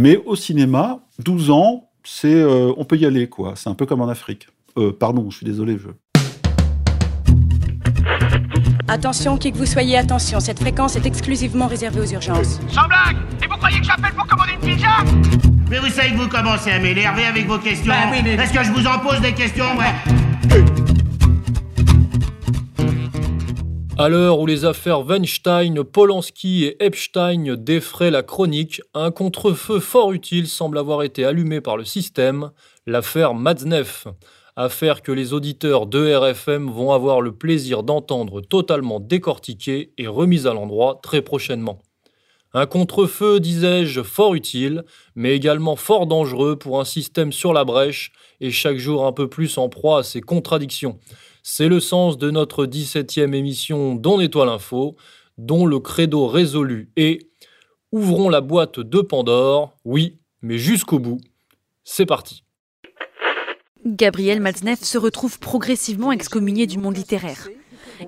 [0.00, 3.54] Mais au cinéma, 12 ans, c'est, on peut y aller, quoi.
[3.56, 4.46] C'est un peu comme en Afrique.
[5.00, 5.76] pardon, je suis désolé.
[5.76, 5.88] Je...
[8.86, 12.60] Attention, qui que vous soyez, attention, cette fréquence est exclusivement réservée aux urgences.
[12.68, 14.88] Sans blague Et vous croyez que j'appelle pour commander une pizza?
[15.68, 17.92] Mais vous savez que vous commencez à m'énerver avec vos questions.
[17.92, 18.34] Bah oui, mais...
[18.34, 20.87] Est-ce que je vous en pose des questions, ouais?
[24.00, 30.12] À l'heure où les affaires Weinstein, Polanski et Epstein défraient la chronique, un contre-feu fort
[30.12, 32.52] utile semble avoir été allumé par le système,
[32.86, 34.06] l'affaire Matzneff
[34.54, 40.46] affaire que les auditeurs de RFM vont avoir le plaisir d'entendre totalement décortiquée et remise
[40.46, 41.80] à l'endroit très prochainement.
[42.54, 44.84] Un contre-feu, disais-je, fort utile,
[45.14, 49.28] mais également fort dangereux pour un système sur la brèche et chaque jour un peu
[49.28, 50.98] plus en proie à ses contradictions.
[51.50, 54.96] C'est le sens de notre 17e émission Don Étoile Info,
[55.38, 57.30] dont le credo résolu est
[57.90, 61.22] Ouvrons la boîte de Pandore, oui, mais jusqu'au bout.
[61.84, 62.44] C'est parti.
[63.86, 67.48] Gabriel Matzneff se retrouve progressivement excommunié du monde littéraire.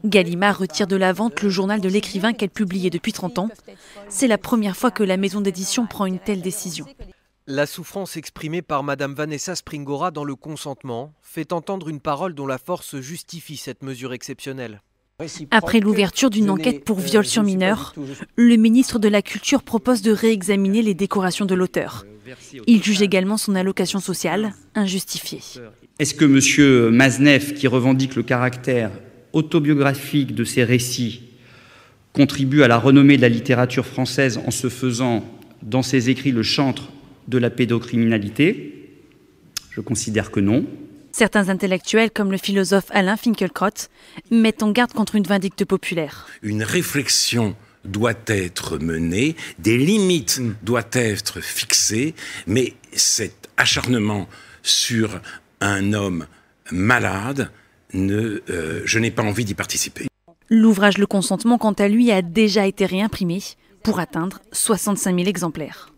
[0.04, 3.48] Gallimard retire de la vente le journal de l'écrivain qu'elle publiait depuis 30 ans.
[4.10, 6.84] C'est la première fois que la maison d'édition prend une telle décision.
[7.52, 12.46] La souffrance exprimée par Madame Vanessa Springora dans le consentement fait entendre une parole dont
[12.46, 14.82] la force justifie cette mesure exceptionnelle.
[15.50, 17.92] Après l'ouverture d'une enquête pour viol sur mineur,
[18.36, 22.06] le ministre de la Culture propose de réexaminer les décorations de l'auteur.
[22.68, 25.40] Il juge également son allocation sociale injustifiée.
[25.98, 26.94] Est-ce que M.
[26.94, 28.92] Maznev, qui revendique le caractère
[29.32, 31.22] autobiographique de ses récits,
[32.12, 35.24] contribue à la renommée de la littérature française en se faisant,
[35.62, 36.92] dans ses écrits, le chantre
[37.28, 38.88] de la pédocriminalité
[39.70, 40.66] Je considère que non.
[41.12, 43.88] Certains intellectuels, comme le philosophe Alain Finkielkraut,
[44.30, 46.26] mettent en garde contre une vindicte populaire.
[46.42, 50.54] Une réflexion doit être menée, des limites mm.
[50.62, 52.14] doivent être fixées,
[52.46, 54.28] mais cet acharnement
[54.62, 55.20] sur
[55.60, 56.26] un homme
[56.70, 57.50] malade,
[57.92, 60.06] ne, euh, je n'ai pas envie d'y participer.
[60.48, 63.40] L'ouvrage Le Consentement, quant à lui, a déjà été réimprimé
[63.82, 65.92] pour atteindre 65 000 exemplaires.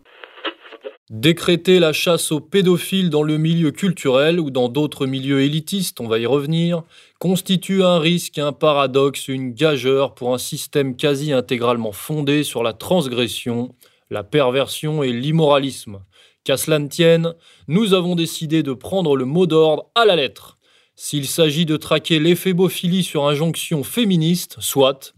[1.12, 6.08] Décréter la chasse aux pédophiles dans le milieu culturel ou dans d'autres milieux élitistes, on
[6.08, 6.84] va y revenir,
[7.18, 12.72] constitue un risque, un paradoxe, une gageure pour un système quasi intégralement fondé sur la
[12.72, 13.74] transgression,
[14.08, 16.00] la perversion et l'immoralisme.
[16.44, 17.34] Qu'à cela ne tienne,
[17.68, 20.56] nous avons décidé de prendre le mot d'ordre à la lettre.
[20.96, 25.12] S'il s'agit de traquer l'éphébophilie sur injonction féministe, soit,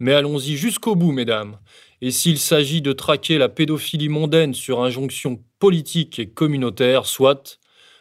[0.00, 1.56] mais allons-y jusqu'au bout, mesdames.
[2.02, 7.58] Et s'il s'agit de traquer la pédophilie mondaine sur injonction politique et communautaire, soit,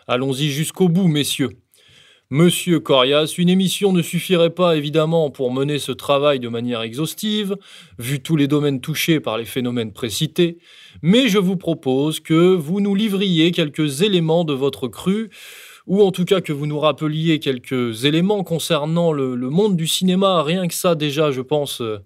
[0.07, 1.51] allons-y jusqu'au bout, messieurs.
[2.31, 7.57] Monsieur Corias, une émission ne suffirait pas évidemment pour mener ce travail de manière exhaustive,
[7.97, 10.59] vu tous les domaines touchés par les phénomènes précités,
[11.01, 15.31] mais je vous propose que vous nous livriez quelques éléments de votre cru,
[15.87, 20.43] ou en tout cas que vous nous rappeliez quelques éléments concernant le, monde du cinéma,
[20.43, 21.97] rien que ça déjà je pense euh,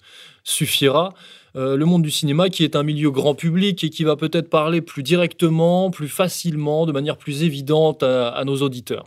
[0.45, 1.13] suffira.
[1.55, 4.49] Euh, le monde du cinéma qui est un milieu grand public et qui va peut-être
[4.49, 9.03] parler plus directement, plus facilement, de manière plus évidente à, nos auditeurs.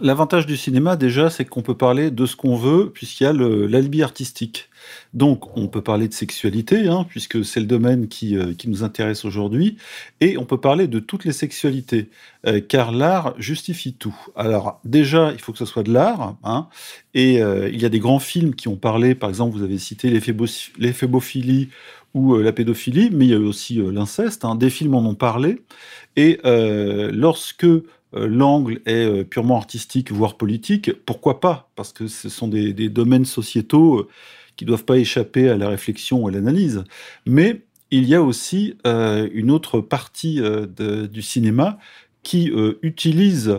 [0.00, 3.32] L'avantage du cinéma, déjà, c'est qu'on peut parler de ce qu'on veut, puisqu'il y a
[3.32, 4.69] l'alibi artistique.
[5.12, 8.84] Donc, on peut parler de sexualité, hein, puisque c'est le domaine qui, euh, qui nous
[8.84, 9.76] intéresse aujourd'hui,
[10.20, 12.10] et on peut parler de toutes les sexualités,
[12.46, 14.16] euh, car l'art justifie tout.
[14.36, 16.68] Alors, déjà, il faut que ce soit de l'art, hein,
[17.14, 19.78] et euh, il y a des grands films qui ont parlé, par exemple, vous avez
[19.78, 21.68] cité l'éphébophile
[22.14, 25.62] ou la pédophilie, mais il y a aussi l'inceste, hein, des films en ont parlé,
[26.16, 27.66] et lorsque
[28.12, 33.24] l'angle est purement artistique, voire politique, pourquoi pas Parce que ce sont des, des domaines
[33.24, 34.08] sociétaux
[34.60, 36.84] qui doivent pas échapper à la réflexion et à l'analyse.
[37.24, 40.66] Mais il y a aussi euh, une autre partie euh,
[41.06, 41.78] du cinéma
[42.22, 43.58] qui euh, utilise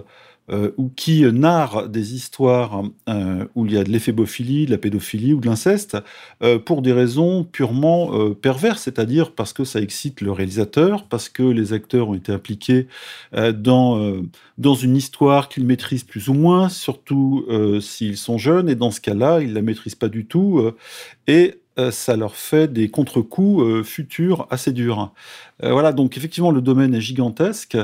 [0.52, 4.78] euh, ou qui narrent des histoires euh, où il y a de l'éphébophilie, de la
[4.78, 5.98] pédophilie ou de l'inceste,
[6.44, 11.44] euh, pour des raisons purement perverses, c'est-à-dire parce que ça excite le réalisateur, parce que
[11.44, 12.88] les acteurs ont été impliqués
[13.34, 14.22] dans,
[14.58, 17.46] dans une histoire qu'ils maîtrisent plus ou moins, surtout
[17.82, 20.72] s'ils sont jeunes, et dans ce cas-là, ils la maîtrisent pas du tout,
[21.28, 21.62] et
[21.92, 25.14] ça leur fait des contre-coups futurs assez durs.
[25.62, 27.78] voilà, donc effectivement, le domaine est gigantesque,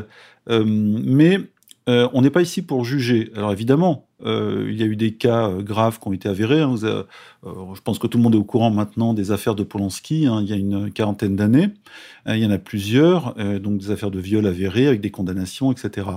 [0.49, 1.39] mais
[1.87, 3.31] euh, on n'est pas ici pour juger.
[3.35, 6.61] Alors évidemment, euh, il y a eu des cas euh, graves qui ont été avérés.
[6.61, 6.75] Hein.
[6.75, 10.27] je pense que tout le monde est au courant maintenant des affaires de Polanski.
[10.27, 10.41] Hein.
[10.41, 11.69] il y a une quarantaine d'années,
[12.27, 16.07] il y en a plusieurs, donc des affaires de viol avérées avec des condamnations, etc.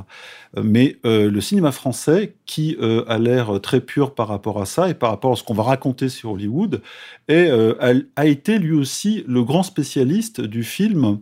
[0.60, 5.10] mais le cinéma français, qui a l'air très pur par rapport à ça et par
[5.10, 6.82] rapport à ce qu'on va raconter sur Hollywood,
[7.28, 11.20] a, été lui aussi le grand spécialiste du film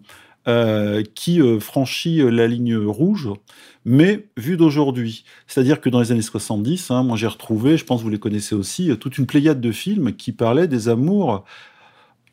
[1.15, 3.29] qui franchit la ligne rouge
[3.85, 5.25] mais vu d'aujourd'hui.
[5.47, 8.19] C'est-à-dire que dans les années 70, hein, moi j'ai retrouvé, je pense que vous les
[8.19, 11.45] connaissez aussi, toute une pléiade de films qui parlaient des amours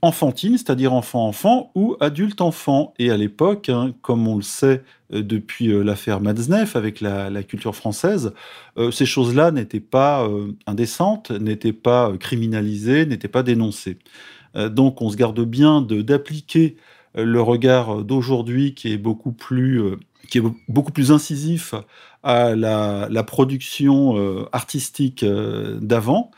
[0.02, 2.94] enfantines, c'est-à-dire enfant-enfant ou adulte-enfant.
[3.00, 4.84] Et à l'époque, hein, comme on le sait
[5.14, 8.34] euh, depuis euh, l'affaire Matzneff avec la, culture française,
[8.78, 10.28] euh, ces choses-là n'étaient pas
[10.68, 13.98] indécentes, n'étaient pas criminalisées, n'étaient pas dénoncées.
[14.56, 16.78] donc on se garde bien d'appliquer
[17.16, 19.98] le regard d'aujourd'hui qui est beaucoup plus
[20.30, 21.74] qui est beaucoup plus incisif
[22.24, 26.32] à la, production euh, artistique euh, d'avant,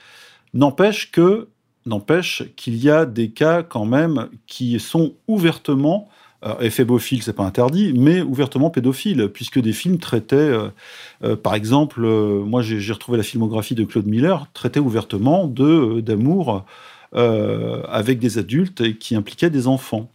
[0.53, 1.47] n'empêche que
[1.85, 6.09] n'empêche qu'il y a des cas quand même qui sont ouvertement
[6.45, 10.55] euh, c'est pas interdit, mais ouvertement pédophiles, puisque des films traitaient,
[11.23, 16.65] euh, par exemple, moi j'ai retrouvé la filmographie de Claude Miller, traitait ouvertement d'amour
[17.13, 20.11] avec des adultes et qui impliquaient des enfants.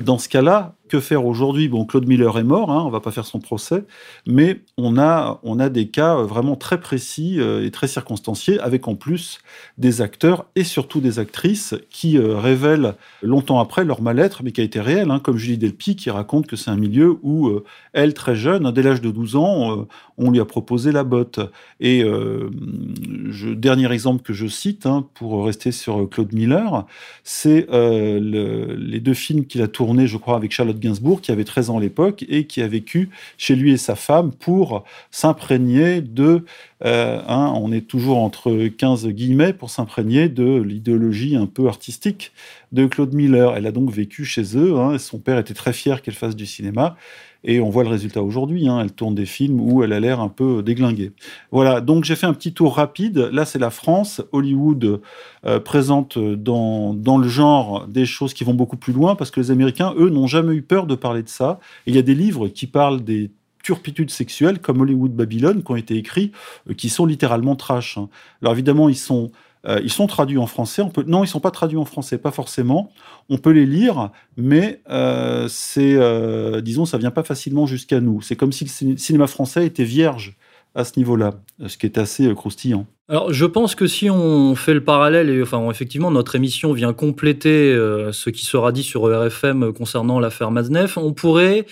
[0.00, 1.66] Dans ce cas-là, que faire aujourd'hui?
[1.66, 3.82] Bon, Claude Miller est mort, hein, on va pas faire son procès,
[4.28, 8.86] mais on a, on a des cas vraiment très précis euh, et très circonstanciés, avec
[8.86, 9.40] en plus
[9.76, 14.60] des acteurs et surtout des actrices qui euh, révèlent longtemps après leur mal-être, mais qui
[14.60, 17.64] a été réel, hein, comme Julie Delpy qui raconte que c'est un milieu où euh,
[17.92, 19.86] elle, très jeune, dès l'âge de 12 ans,
[20.16, 21.40] on lui a proposé la botte.
[21.80, 26.86] Et je, dernier exemple que je cite, hein, pour rester sur Claude Miller,
[27.22, 31.70] c'est les deux films qu'il a tournés, je crois, avec Charlotte Gainsbourg, qui avait 13
[31.70, 36.44] ans à l'époque et qui a vécu chez lui et sa femme pour s'imprégner de,
[36.84, 42.32] euh, hein, on est toujours entre 15 guillemets, pour s'imprégner de l'idéologie un peu artistique
[42.72, 43.56] de Claude Miller.
[43.56, 46.46] Elle a donc vécu chez eux, hein, son père était très fier qu'elle fasse du
[46.46, 46.96] cinéma,
[47.44, 48.68] et on voit le résultat aujourd'hui.
[48.68, 48.80] Hein.
[48.80, 51.12] Elle tourne des films où elle a l'air un peu déglinguée.
[51.52, 53.18] Voilà, donc j'ai fait un petit tour rapide.
[53.32, 54.22] Là, c'est la France.
[54.32, 55.00] Hollywood
[55.46, 59.40] euh, présente dans, dans le genre des choses qui vont beaucoup plus loin parce que
[59.40, 61.60] les Américains, eux, n'ont jamais eu peur de parler de ça.
[61.86, 63.30] il y a des livres qui parlent des
[63.62, 66.32] turpitudes sexuelles comme Hollywood Babylone qui ont été écrits,
[66.70, 67.98] euh, qui sont littéralement trash.
[67.98, 68.08] Hein.
[68.42, 69.32] Alors évidemment, ils sont
[69.66, 70.82] euh, ils sont traduits en français.
[70.82, 71.04] On peut...
[71.06, 72.90] Non, ils sont pas traduits en français, pas forcément.
[73.28, 78.20] On peut les lire, mais euh, c'est, euh, disons, ça vient pas facilement jusqu'à nous.
[78.22, 80.36] C'est comme si le cinéma français était vierge
[80.74, 81.34] à ce niveau-là,
[81.66, 82.86] ce qui est assez euh, croustillant.
[83.06, 86.94] Alors, je pense que si on fait le parallèle, et enfin, effectivement, notre émission vient
[86.94, 91.66] compléter euh, ce qui sera dit sur RFM concernant l'affaire Maznef, on pourrait,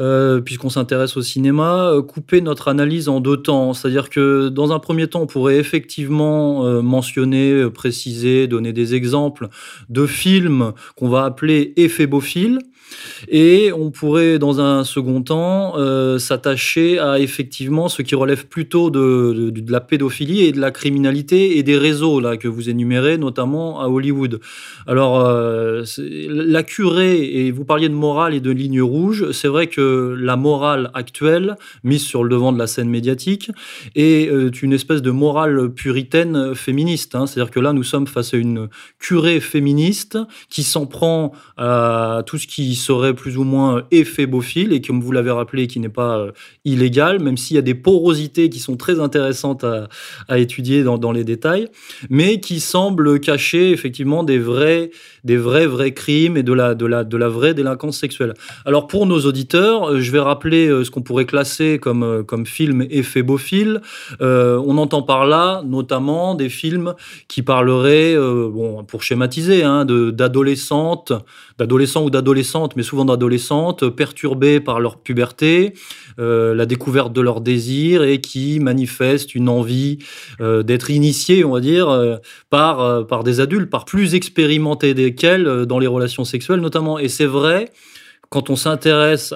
[0.00, 3.74] euh, puisqu'on s'intéresse au cinéma, couper notre analyse en deux temps.
[3.74, 9.50] C'est-à-dire que, dans un premier temps, on pourrait effectivement mentionner, préciser, donner des exemples
[9.88, 12.58] de films qu'on va appeler éphébophiles,
[13.28, 18.90] et on pourrait, dans un second temps, euh, s'attacher à effectivement ce qui relève plutôt
[18.90, 23.80] de, la pédophilie et de la criminalité et des réseaux là que vous énumérez, notamment
[23.80, 24.40] à Hollywood.
[24.86, 29.66] Alors, euh, la curée, et vous parliez de morale et de ligne rouge, c'est vrai
[29.66, 33.50] que la morale actuelle, mise sur le devant de la scène médiatique,
[33.94, 37.14] est euh, une espèce de morale puritaine féministe.
[37.14, 37.26] Hein.
[37.26, 38.68] C'est-à-dire que là, nous sommes face à une
[38.98, 40.18] curée féministe
[40.48, 45.12] qui s'en prend à tout ce qui serait plus ou moins éphébophile et comme vous
[45.12, 46.32] l'avez rappelé, qui n'est pas euh,
[46.64, 49.88] illégal, même s'il y a des porosités qui sont très intéressantes à,
[50.38, 51.68] étudier dans, les détails,
[52.10, 54.90] mais qui semblent cacher effectivement des vrais,
[55.24, 58.34] des vrais, vrais crimes et de la, de la, de la vraie délinquance sexuelle.
[58.64, 62.46] Alors pour nos auditeurs, euh, je vais rappeler euh, ce qu'on pourrait classer comme, comme
[62.46, 63.80] film éphébophile.
[64.20, 66.94] on entend par là notamment des films
[67.28, 71.12] qui parleraient, bon, pour schématiser, hein, d'adolescentes,
[71.58, 72.10] d'adolescents ou
[72.76, 75.74] mais souvent d'adolescentes, perturbées par leur puberté,
[76.18, 79.98] euh, la découverte de leurs désirs et qui manifestent une envie
[80.40, 82.16] euh, d'être initiées, on va dire, euh,
[82.50, 86.98] par, par des adultes, par plus expérimentés desquels dans les relations sexuelles notamment.
[86.98, 87.70] Et c'est vrai
[88.30, 89.34] quand on s'intéresse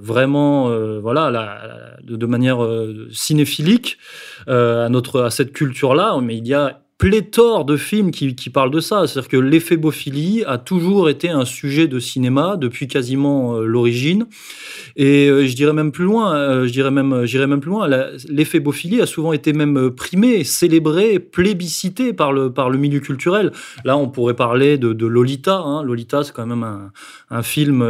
[0.00, 0.70] vraiment,
[1.00, 2.64] voilà, de, manière
[3.10, 3.98] cinéphilique
[4.46, 8.80] à notre à cette culture-là, mais il y a pléthore de films qui, parlent de
[8.80, 9.06] ça.
[9.06, 14.26] C'est-à-dire que l'éphébophilie a toujours été un sujet de cinéma depuis quasiment euh, l'origine.
[14.96, 17.90] Et euh, je dirais même plus loin, euh, je dirais même, j'irais même plus loin.
[17.90, 23.52] A souvent été même primée, célébrée, plébiscitée par le par le milieu culturel.
[23.84, 25.56] Là, on pourrait parler de, Lolita.
[25.58, 25.82] Hein.
[25.82, 26.90] Lolita, c'est quand même
[27.30, 27.84] un, film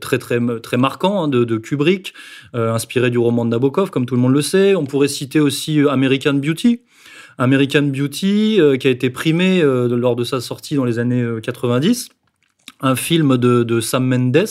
[0.00, 2.12] très très très marquant hein, de, Kubrick,
[2.54, 4.74] inspiré du roman de Nabokov, comme tout le monde le sait.
[4.74, 6.80] On pourrait citer aussi American Beauty.
[7.38, 11.24] American Beauty, euh, qui a été primé euh, lors de sa sortie dans les années
[11.42, 12.14] 90 euh,
[12.84, 14.44] un film de, Sam Mendes,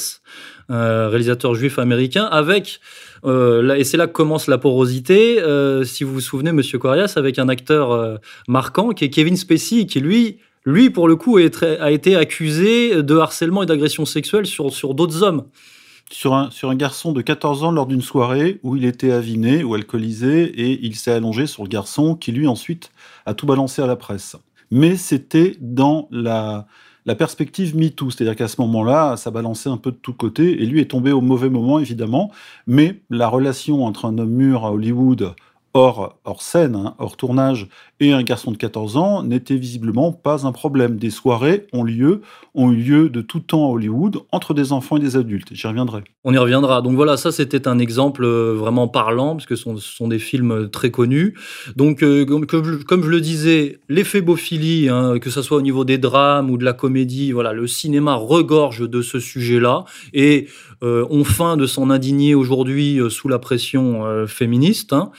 [0.70, 2.80] réalisateur juif américain, avec
[3.26, 5.38] et c'est là que commence la porosité.
[5.84, 10.00] si vous vous souvenez, Monsieur Corias, avec un acteur marquant qui est Kevin Spacey, qui
[10.00, 14.94] lui, lui pour le coup, a été accusé de harcèlement et d'agression sexuelle sur sur
[14.94, 15.44] d'autres hommes.
[16.12, 19.64] Sur un, sur un garçon de 14 ans lors d'une soirée où il était aviné
[19.64, 22.92] ou alcoolisé et il s'est allongé sur le garçon qui lui ensuite
[23.26, 24.36] a tout balancé à la presse.
[24.70, 26.68] Mais c'était dans la,
[27.06, 30.66] la perspective MeToo, c'est-à-dire qu'à ce moment-là, ça balançait un peu de tous côtés et
[30.66, 32.32] lui est tombé au mauvais moment évidemment,
[32.68, 35.34] mais la relation entre un homme mûr à Hollywood
[35.74, 37.68] hors, hors scène, hein, hors tournage,
[38.02, 40.98] et un garçon de 14 ans n'était visiblement pas un problème.
[40.98, 42.22] Des soirées ont lieu,
[42.56, 45.50] ont eu lieu de tout temps à Hollywood entre des enfants et des adultes.
[45.54, 46.04] J'y reviendrai.
[46.24, 46.82] On y reviendra.
[46.82, 50.70] Donc voilà, ça c'était un exemple euh, vraiment parlant, parce que ce sont, des films
[50.72, 51.36] très connus.
[51.76, 56.50] Donc, euh, comme, je le disais, l'éphébophile, hein, que ce soit au niveau des drames
[56.50, 60.48] ou de la comédie, voilà, le cinéma regorge de ce sujet-là et
[60.84, 64.94] euh, on feint de s'en indigner aujourd'hui sous la pression féministe.
[64.94, 65.12] Hein.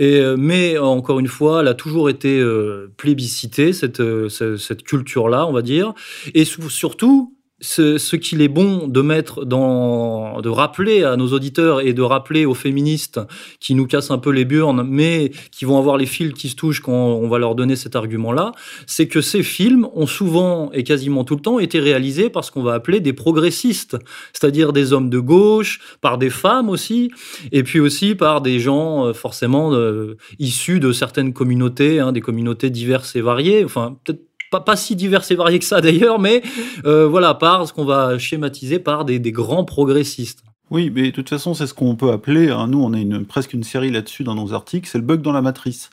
[0.00, 5.46] Et, mais encore une fois, elle a toujours été euh, plébiscité, cette, euh, cette culture-là,
[5.46, 5.92] on va dire.
[6.34, 11.92] Et surtout, ce, qu'il est bon de mettre dans, de rappeler à nos auditeurs et
[11.92, 13.20] de rappeler aux féministes
[13.60, 16.56] qui nous cassent un peu les burnes, mais qui vont avoir les fils qui se
[16.56, 18.52] touchent quand on va leur donner cet argument-là,
[18.86, 22.50] c'est que ces films ont souvent et quasiment tout le temps été réalisés par ce
[22.50, 23.96] qu'on va appeler des progressistes,
[24.32, 27.10] c'est-à-dire des hommes de gauche, par des femmes aussi,
[27.52, 32.20] et puis aussi par des gens euh, forcément euh, issus de certaines communautés, hein, des
[32.20, 36.42] communautés diverses et variées, enfin peut-être pas, si divers et variés que ça d'ailleurs, mais
[36.84, 40.42] euh, voilà, par ce qu'on va schématiser par des, grands progressistes.
[40.70, 43.52] Oui, mais de toute façon, c'est ce qu'on peut appeler, hein, nous on a presque
[43.52, 45.90] une série là-dessus dans nos articles, c'est le bug dans la matrice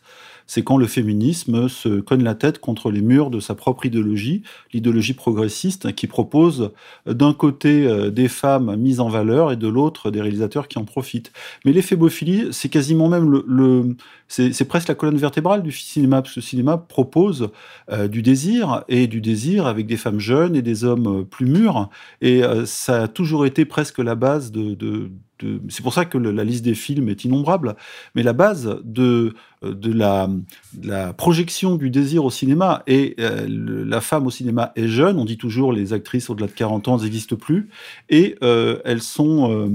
[0.48, 4.44] c'est quand le féminisme se cogne la tête contre les murs de sa propre idéologie,
[4.74, 6.72] l'idéologie progressiste qui propose
[7.06, 10.86] d'un côté euh, des femmes mises en valeur et de l'autre des réalisateurs qui en
[10.86, 11.32] profitent.
[11.66, 13.96] Mais l'éphébophile, c'est quasiment même le,
[14.28, 17.50] c'est presque la colonne vertébrale du cinéma, parce que le cinéma propose
[17.92, 21.90] euh, du désir, et du désir avec des femmes jeunes et des hommes plus mûrs,
[22.22, 25.10] et euh, ça a toujours été presque la base de,
[25.70, 27.76] c'est pour ça que la liste des films est innombrable,
[28.16, 30.30] mais la base de, de, la,
[31.14, 33.46] projection du désir au cinéma, et euh,
[33.86, 36.98] la femme au cinéma est jeune, on dit toujours les actrices au-delà de 40 ans
[36.98, 37.70] n'existent plus,
[38.10, 39.70] et euh, elles sont, euh,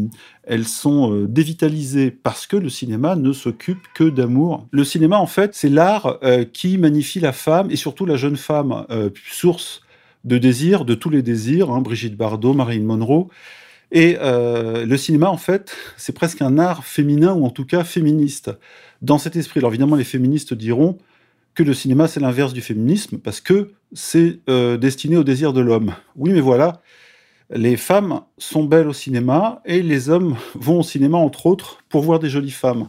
[0.44, 4.66] elles sont dévitalisées parce que le cinéma ne s'occupe que d'amour.
[4.70, 6.18] Le cinéma, en fait, c'est l'art
[6.52, 8.86] qui magnifie la femme, et surtout la jeune femme,
[9.30, 9.82] source
[10.24, 13.28] de désir, de tous les désirs, hein, Brigitte Bardot, Marilyn Monroe,
[13.92, 17.84] et euh, le cinéma, en fait, c'est presque un art féminin ou en tout cas
[17.84, 18.50] féministe.
[19.02, 20.96] Dans cet esprit, alors évidemment, les féministes diront
[21.54, 25.60] que le cinéma, c'est l'inverse du féminisme parce que c'est euh, destiné au désir de
[25.60, 25.94] l'homme.
[26.16, 26.80] Oui, mais voilà,
[27.50, 32.00] les femmes sont belles au cinéma et les hommes vont au cinéma, entre autres, pour
[32.00, 32.88] voir des jolies femmes.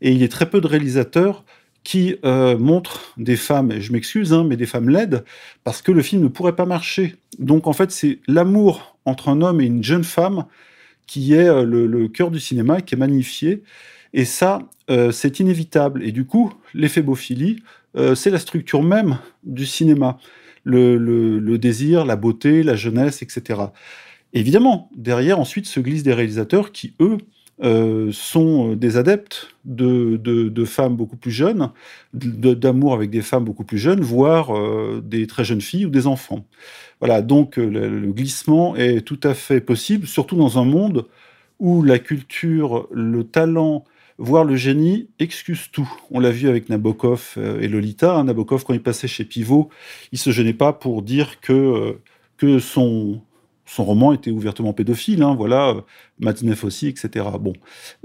[0.00, 1.44] Et il y a très peu de réalisateurs
[1.84, 5.24] qui euh, montrent des femmes, et je m'excuse, hein, mais des femmes laides,
[5.64, 7.16] parce que le film ne pourrait pas marcher.
[7.38, 10.44] Donc en fait, c'est l'amour entre un homme et une jeune femme
[11.06, 13.62] qui est euh, le, cœur du cinéma, qui est magnifié.
[14.12, 14.60] Et ça,
[14.90, 16.04] euh, c'est inévitable.
[16.04, 17.60] Et du coup, l'éphébophile,
[17.96, 20.18] euh, c'est la structure même du cinéma.
[20.64, 23.60] Le, désir, la beauté, la jeunesse, etc.
[24.34, 27.16] Évidemment, derrière, ensuite, se glissent des réalisateurs qui, eux,
[27.60, 31.70] sont des adeptes de, femmes beaucoup plus jeunes,
[32.12, 34.52] d'amour avec des femmes beaucoup plus jeunes, voire
[35.02, 36.44] des très jeunes filles ou des enfants.
[37.00, 41.06] Voilà, donc euh, le, glissement est tout à fait possible, surtout dans un monde
[41.60, 43.84] où la culture, le talent,
[44.18, 45.88] voire le génie excuse tout.
[46.10, 48.16] On l'a vu avec Nabokov euh, et Lolita.
[48.16, 48.24] Hein.
[48.24, 49.68] Nabokov, quand il passait chez Pivot,
[50.10, 51.92] il se gênait pas pour dire que, euh,
[52.36, 53.20] que son,
[53.68, 55.22] son roman était ouvertement pédophile.
[55.22, 55.76] Hein, voilà,
[56.18, 57.26] Matzneff aussi, etc.
[57.40, 57.52] Bon.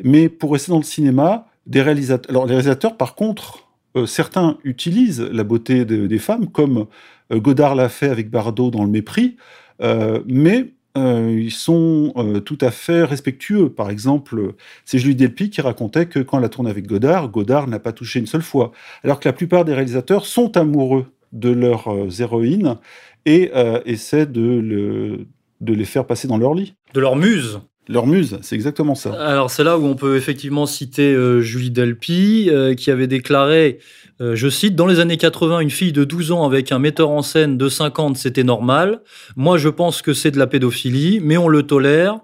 [0.03, 2.29] Mais pour rester dans le cinéma, des réalisateurs.
[2.29, 3.70] Alors, les réalisateurs, par contre,
[4.05, 6.88] certains utilisent la beauté des femmes comme
[7.32, 9.38] euh, Godard l'a fait avec Bardot dans Le Mépris,
[9.82, 12.13] euh, mais euh, ils sont
[12.46, 13.70] tout à fait respectueux.
[13.70, 14.53] Par exemple,
[14.86, 17.93] c'est Julie Delpy qui racontait que quand elle a tourné avec Godard, Godard n'a pas
[17.93, 18.72] touché une seule fois.
[19.03, 21.89] Alors que la plupart des réalisateurs sont amoureux de leurs
[22.22, 22.77] héroïnes
[23.25, 23.51] et
[23.86, 25.25] essaient de,
[25.63, 26.75] de les faire passer dans leur lit.
[26.93, 29.12] De leur muse leur muse, c'est exactement ça.
[29.12, 33.79] Alors c'est là où on peut effectivement citer Julie Delpy, qui avait déclaré
[34.22, 37.10] euh, je cite, dans les années 80, une fille de 12 ans avec un metteur
[37.10, 39.01] en scène de 50, c'était normal.
[39.36, 42.20] Moi, je pense que c'est de la pédophilie, mais on le tolère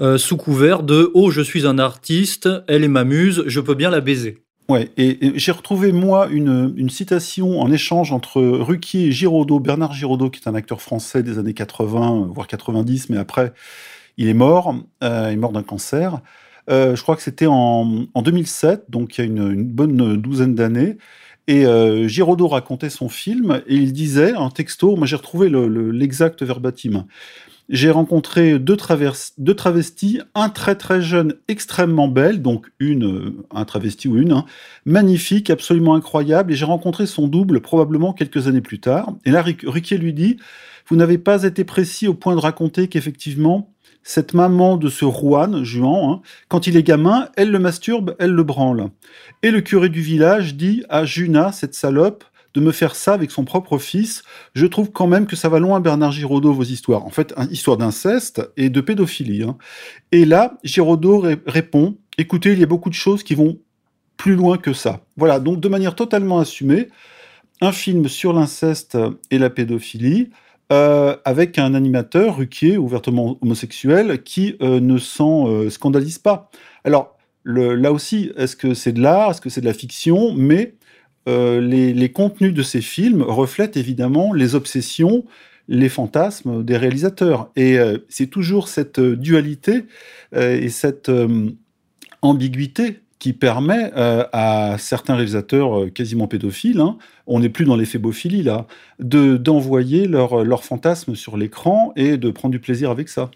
[0.00, 3.74] euh, sous couvert de Oh, je suis un artiste, elle est ma muse, je peux
[3.74, 4.45] bien la baiser.
[4.68, 10.30] Ouais, et, j'ai retrouvé moi une, citation en échange entre Ruquier et Giraudot, Bernard Giraudot,
[10.30, 13.52] qui est un acteur français des années 80, voire 90, mais après,
[14.16, 16.20] il est mort, euh, il est mort d'un cancer.
[16.68, 20.96] je crois que c'était en, 2007, donc il y a une bonne douzaine d'années.
[21.48, 26.42] Et euh, Giraudot racontait son film et il disait, un texto, moi j'ai retrouvé l'exact
[26.42, 27.06] verbatim.
[27.68, 34.18] J'ai rencontré deux, travestis, un très très jeune, extrêmement belle, donc une, un travesti ou
[34.18, 34.44] une, hein,
[34.84, 39.14] magnifique, absolument incroyable, et j'ai rencontré son double probablement quelques années plus tard.
[39.24, 40.36] Et là, Riquier lui dit,
[40.88, 43.72] vous n'avez pas été précis au point de raconter qu'effectivement,
[44.04, 48.30] cette maman de ce Juan, Juan, hein, quand il est gamin, elle le masturbe, elle
[48.30, 48.90] le branle.
[49.42, 52.22] Et le curé du village dit à Juna, cette salope,
[52.56, 54.22] de me faire ça avec son propre fils.
[54.54, 57.04] Je trouve quand même que ça va loin, Bernard Giraudot, vos histoires.
[57.04, 59.42] En fait, histoire d'inceste et de pédophilie.
[59.42, 59.58] Hein.
[60.10, 63.58] Et là, Giraudot répond, écoutez, il y a beaucoup de choses qui vont
[64.16, 65.04] plus loin que ça.
[65.18, 66.88] Voilà, donc de manière totalement assumée,
[67.60, 68.96] un film sur l'inceste
[69.30, 70.30] et la pédophilie,
[70.72, 76.50] euh, avec un animateur, Ruquier, ouvertement homosexuel, qui euh, ne s'en euh, scandalise pas.
[76.84, 80.32] Alors, là aussi, est-ce que c'est de l'art, est-ce que c'est de la fiction?
[80.34, 80.74] Mais
[81.26, 85.24] les, contenus de ces films reflètent évidemment les obsessions,
[85.68, 87.50] les fantasmes des réalisateurs.
[87.56, 87.78] Et
[88.08, 89.84] c'est toujours cette dualité
[90.34, 91.10] et cette
[92.22, 97.76] ambiguïté qui permet euh, à certains réalisateurs euh, quasiment pédophiles, hein, on n'est plus dans
[97.76, 98.66] l'éphébophile là,
[98.98, 103.30] de d'envoyer leur, leur fantasme sur l'écran et de prendre du plaisir avec ça.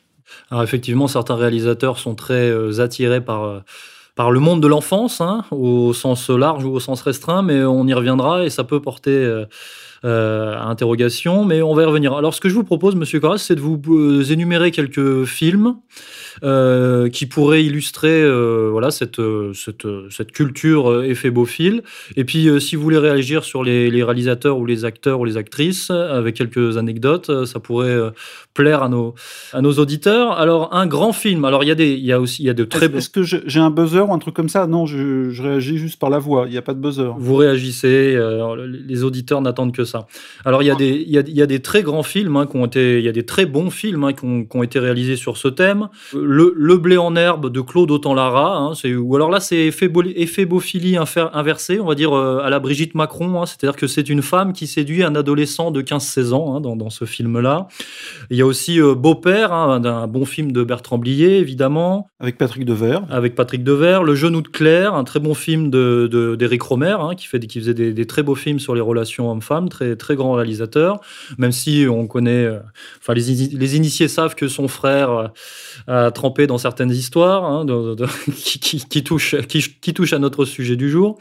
[0.51, 3.65] Alors effectivement, certains réalisateurs sont très euh, attirés par
[4.21, 7.87] par le monde de l'enfance, hein, au sens large ou au sens restreint, mais on
[7.87, 9.47] y reviendra et ça peut porter
[10.03, 12.15] euh, interrogation, mais on va y revenir.
[12.15, 15.77] Alors, ce que je vous propose, Monsieur Corras, c'est de vous euh, énumérer quelques films
[16.43, 18.11] euh, qui pourraient illustrer
[18.71, 19.21] voilà cette,
[19.53, 21.83] cette, cette culture éphébophile.
[22.17, 25.37] Et puis, si vous voulez réagir sur les, les, réalisateurs ou les acteurs ou les
[25.37, 27.99] actrices avec quelques anecdotes, ça pourrait
[28.55, 29.15] plaire à nos,
[29.53, 30.33] à nos auditeurs.
[30.33, 31.45] Alors, un grand film.
[31.45, 32.87] Alors, il y a des, il y a aussi, il y a de très.
[32.87, 34.67] Est-ce, est-ce que j'ai un buzzer ou un truc comme ça?
[34.67, 36.45] Non, je, je, réagis juste par la voix.
[36.47, 37.13] Il n'y a pas de buzzer.
[37.19, 38.19] Vous réagissez.
[38.57, 39.90] les auditeurs n'attendent que ça.
[40.45, 42.37] Alors il y a des, il y a, il y a des très grands films
[42.37, 44.57] hein, qui ont été, il y a des très bons films hein, qui, ont, qui,
[44.57, 45.89] ont, été réalisés sur ce thème.
[46.15, 51.81] Le, le blé en herbe de Claude Autant-Lara, hein, ou alors là c'est éphébophilie inversée,
[51.81, 53.47] on va dire euh, à la Brigitte Macron, hein.
[53.47, 57.05] c'est-à-dire que c'est une femme qui séduit un adolescent de 15-16 ans dans, dans, ce
[57.05, 57.69] film-là.
[58.31, 62.09] Il y a aussi euh, Beau-père, un bon film de Bertrand Blier évidemment.
[62.21, 63.03] Avec Patrick Devers.
[63.11, 67.27] Avec Patrick Devers, Le Genou de Claire, un très bon film de, d'Éric Romer, qui,
[67.27, 71.01] fait, qui faisait des, des, très beaux films sur les relations hommes-femmes, très, grand réalisateur,
[71.39, 72.59] même si on connaît, euh,
[73.01, 75.33] enfin les, initiés savent que son frère
[75.89, 77.65] euh, a trempé dans certaines histoires hein,
[78.37, 81.19] qui, touchent, qui, touche à notre sujet du jour.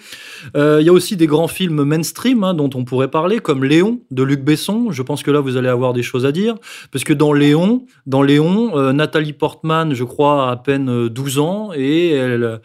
[0.55, 3.63] Euh, il y a aussi des grands films mainstream hein, dont on pourrait parler, comme
[3.63, 4.91] Léon de Luc Besson.
[4.91, 6.55] Je pense que là vous allez avoir des choses à dire,
[6.91, 11.71] parce que dans Léon, dans Léon, Nathalie Portman, je crois, a à peine 12 ans
[11.75, 12.59] et elle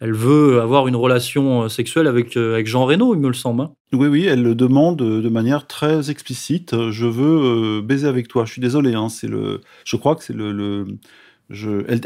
[0.00, 3.34] elle veut avoir une relation euh, sexuelle avec, euh, avec Jean Reno, il me le
[3.34, 3.62] semble.
[3.62, 3.72] Hein.
[3.92, 6.74] Oui, oui, elle le demande de manière très explicite.
[6.90, 8.44] Je veux euh, baiser avec toi.
[8.44, 9.62] Je suis désolé, hein, c'est le.
[9.84, 10.86] Je crois que c'est le.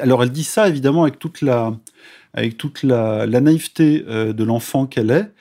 [0.01, 1.75] Alors, elle dit ça évidemment avec toute la,
[2.35, 5.33] avec toute la, naïveté de l'enfant qu'elle est.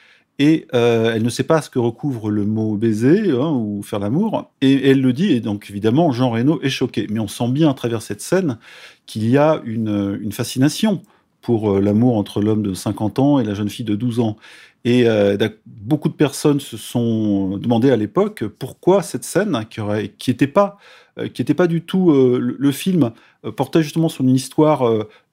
[0.41, 4.53] Et elle ne sait pas ce que recouvre le mot baiser hein, ou faire l'amour.
[4.61, 7.07] Et elle le dit, et donc évidemment, Jean Reno est choqué.
[7.09, 8.57] Mais on sent bien à travers cette scène
[9.05, 11.01] qu'il y a une, une fascination
[11.41, 14.37] pour euh, l'amour entre l'homme de 50 ans et la jeune fille de 12 ans.
[14.85, 20.47] Et euh, beaucoup de personnes se sont demandé à l'époque pourquoi cette scène, qui n'était
[20.47, 20.77] pas,
[21.17, 23.11] euh, qui était pas du tout le, film,
[23.55, 24.83] portait justement sur une histoire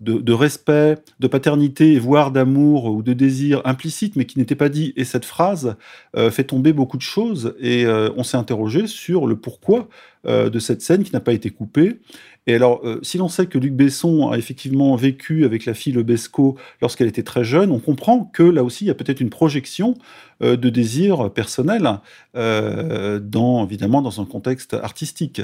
[0.01, 4.69] de, de, respect, de paternité, voire d'amour ou de désir implicite, mais qui n'était pas
[4.69, 4.93] dit.
[4.97, 5.77] Et cette phrase
[6.15, 7.55] fait tomber beaucoup de choses.
[7.61, 9.89] Et on s'est interrogé sur le pourquoi
[10.25, 11.99] de cette scène qui n'a pas été coupée.
[12.47, 15.93] Et alors, euh, si l'on sait que Luc Besson a effectivement vécu avec la fille
[15.93, 19.31] Lebesco lorsqu'elle était très jeune, on comprend que là aussi, il y a peut-être une
[19.31, 19.95] projection
[20.43, 21.99] euh, de désir personnel,
[22.37, 25.43] euh, dans, évidemment dans un contexte artistique.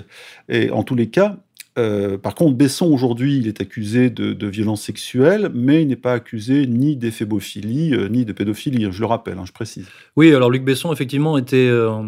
[0.49, 1.39] Et en tous les cas,
[1.79, 5.97] euh, par contre, Besson, aujourd'hui, il est accusé de, de violence sexuelle, mais il n'est
[5.97, 9.87] pas accusé ni d'éphébophilie, euh, ni de pédophilie, je le rappelle, hein, je précise.
[10.17, 12.03] Oui, alors Luc Besson, effectivement, était euh,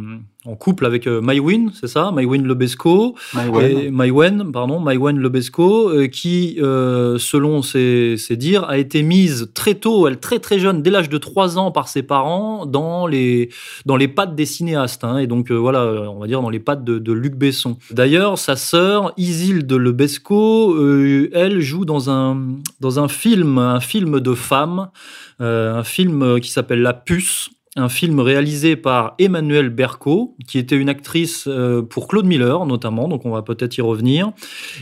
[0.47, 2.11] en couple avec Maïwin, c'est ça?
[2.11, 3.15] Maïwin Lebesco.
[3.35, 4.53] Maïwen.
[4.53, 10.39] pardon, Maïwen Lebesco, qui, selon ses, ses, dires, a été mise très tôt, elle très
[10.39, 13.51] très jeune, dès l'âge de 3 ans, par ses parents, dans les,
[13.87, 15.05] dans les pattes des cinéastes.
[15.05, 17.77] Hein, et donc, voilà, on va dire dans les pattes de, de Luc Besson.
[17.91, 23.81] D'ailleurs, sa sœur, Isil de Lebesco, euh, elle joue dans un, dans un film, un
[23.81, 24.89] film de femme,
[25.41, 30.77] euh, un film qui s'appelle La Puce, un film réalisé par Emmanuel Berco, qui était
[30.77, 34.33] une actrice euh, pour Claude Miller notamment, donc on va peut-être y revenir,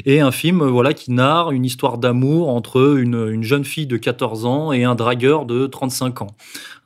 [0.05, 4.45] et un film voilà qui narre une histoire d'amour entre une, jeune fille de 14
[4.45, 6.37] ans et un dragueur de 35 ans.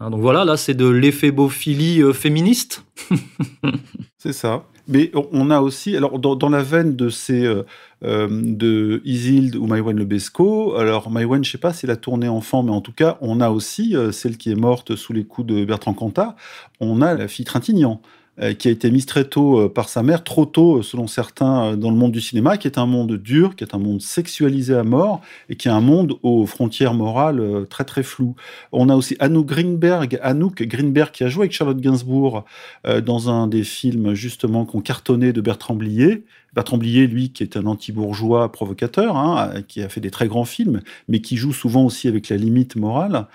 [0.01, 2.85] Hein, donc voilà, là c'est de l'éphébophile euh, féministe.
[4.19, 4.65] c'est ça.
[4.89, 7.65] Mais on a aussi, alors dans, la veine de ces euh,
[8.05, 12.29] euh, de Isild ou Maïwen Lebesco, alors Maïwen, je sais pas si elle a tourné
[12.29, 15.25] enfant, mais en tout cas, on a aussi euh, celle qui est morte sous les
[15.25, 16.37] coups de Bertrand Cantat.
[16.79, 18.01] On a la fille Trintignant.
[18.43, 21.07] Euh, qui a été mise très tôt euh, par sa mère, trop tôt euh, selon
[21.07, 24.03] certains dans le monde du cinéma, qui est un monde dur, qui est un monde
[24.03, 28.37] sexualisé à mort et qui est un monde aux frontières morales très très floues.
[28.73, 32.45] On a aussi Anouk Greenberg, Anouk Greenberg qui a joué avec Charlotte Gainsbourg
[32.85, 36.25] dans un des films justement qu'on cartonnait de Bertrand Blier,
[36.57, 40.81] Bertrand lui, qui est un anti-bourgeois provocateur, hein, qui a fait des très grands films,
[41.07, 43.27] mais qui joue souvent aussi avec la limite morale.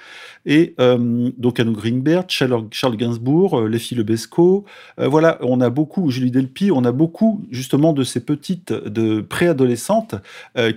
[0.47, 4.65] Et euh, donc Anne Greenberg, Charles, Gainsbourg, euh, Léfie Lebesco.
[4.99, 9.21] Euh, voilà, on a beaucoup, Julie Delpy, on a beaucoup justement de ces petites de
[9.21, 10.15] préadolescentes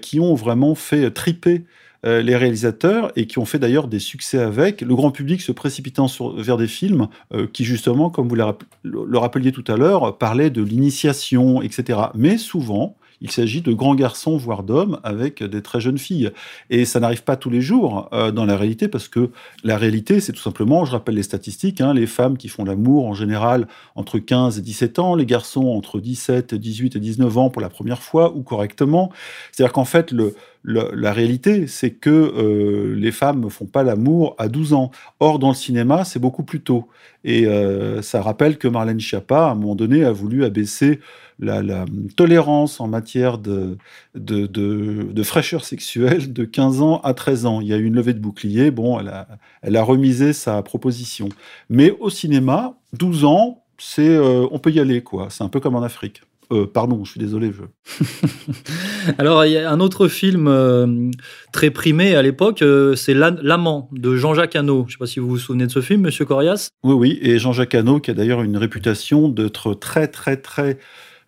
[0.02, 1.64] qui ont vraiment fait triper
[2.04, 5.52] euh, les réalisateurs et qui ont fait d'ailleurs des succès avec, le grand public se
[5.52, 8.36] précipitant vers des films euh, qui justement, comme vous
[8.82, 11.98] le rappeliez tout à l'heure, parlaient de l'initiation, etc.
[12.14, 16.30] Mais souvent, il s'agit de grands garçons, voire d'hommes, avec des très jeunes filles.
[16.68, 19.30] Et ça n'arrive pas tous les jours euh, dans la réalité, parce que
[19.64, 23.06] la réalité, c'est tout simplement, je rappelle les statistiques, hein, les femmes qui font l'amour
[23.06, 27.48] en général entre 15 et 17 ans, les garçons entre 17, 18 et 19 ans
[27.48, 29.10] pour la première fois, ou correctement.
[29.52, 30.14] C'est-à-dire qu'en fait,
[30.62, 34.90] la réalité, c'est que euh, les femmes ne font pas l'amour à 12 ans.
[35.18, 36.88] Or, dans le cinéma, c'est beaucoup plus tôt.
[37.24, 41.00] Et euh, ça rappelle que Marlène Schiappa, à un moment donné, a voulu abaisser
[41.38, 41.84] la,
[42.16, 43.76] tolérance en matière de,
[44.14, 47.60] de, fraîcheur sexuelle de 15 ans à 13 ans.
[47.60, 48.70] Il y a eu une levée de bouclier.
[48.70, 49.26] Bon, elle a,
[49.62, 51.28] elle a remisé sa proposition.
[51.68, 55.28] Mais au cinéma, 12 ans, c'est, euh, on peut y aller, quoi.
[55.30, 56.22] C'est un peu comme en Afrique.
[56.52, 57.52] Euh, pardon, je suis désolé.
[57.52, 57.62] Je...
[59.18, 61.10] Alors, il y a un autre film euh,
[61.52, 64.84] très primé à l'époque, euh, c'est L'Amant de Jean-Jacques Hano.
[64.86, 66.68] Je ne sais pas si vous vous souvenez de ce film, Monsieur Corias?
[66.82, 70.78] Oui, oui, et Jean-Jacques Hano qui a d'ailleurs une réputation d'être très, très, très.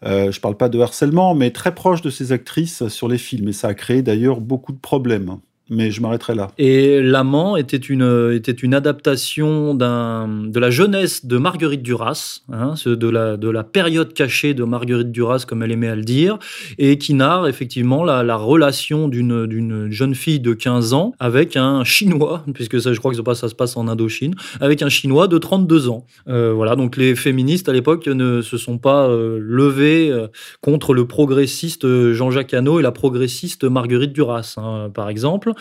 [0.02, 3.48] Je ne parle pas de harcèlement, mais très proche de ses actrices sur les films.
[3.48, 6.50] Et ça a créé d'ailleurs beaucoup de problèmes mais je m'arrêterai là.
[6.58, 13.08] Et L'Amant était une, était une adaptation de la jeunesse de Marguerite Duras, hein, de,
[13.08, 16.38] la, de la période cachée de Marguerite Duras, comme elle aimait à le dire,
[16.78, 21.84] et qui narre effectivement la, la relation d'une jeune fille de 15 ans avec un
[21.84, 25.28] Chinois, puisque ça, je crois que ça, ça se passe en Indochine, avec un Chinois
[25.28, 26.06] de 32 ans.
[26.28, 30.28] Euh, voilà, donc les féministes à l'époque ne se sont pas euh, levées euh,
[30.60, 35.52] contre le progressiste Jean-Jacques Hano et la progressiste Marguerite Duras, hein, par exemple.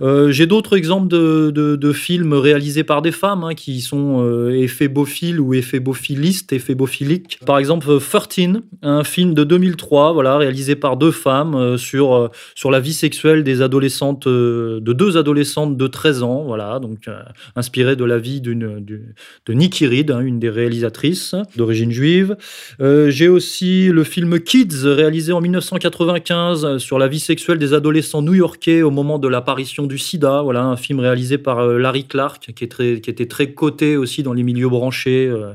[0.00, 5.40] Euh, j'ai d'autres exemples de, films réalisés par des femmes hein, qui sont euh, éphébophiles
[5.40, 7.40] ou éphébophilistes, éphébophiliques.
[7.44, 12.70] Par exemple, 13, un film de 2003, voilà, réalisé par deux femmes euh, sur, sur
[12.70, 17.08] la vie sexuelle des adolescentes, de deux adolescentes de 13 ans, voilà, donc
[17.56, 22.36] inspiré de la vie d'une, de Nikki Reed, hein, une des réalisatrices d'origine juive.
[22.78, 28.82] j'ai aussi le film Kids, réalisé en 1995 sur la vie sexuelle des adolescents new-yorkais
[28.82, 32.52] au moment de la l'apparition du sida, voilà, un film réalisé par euh, Larry Clark,
[32.54, 35.54] qui, est qui était très coté aussi dans les milieux branchés, euh,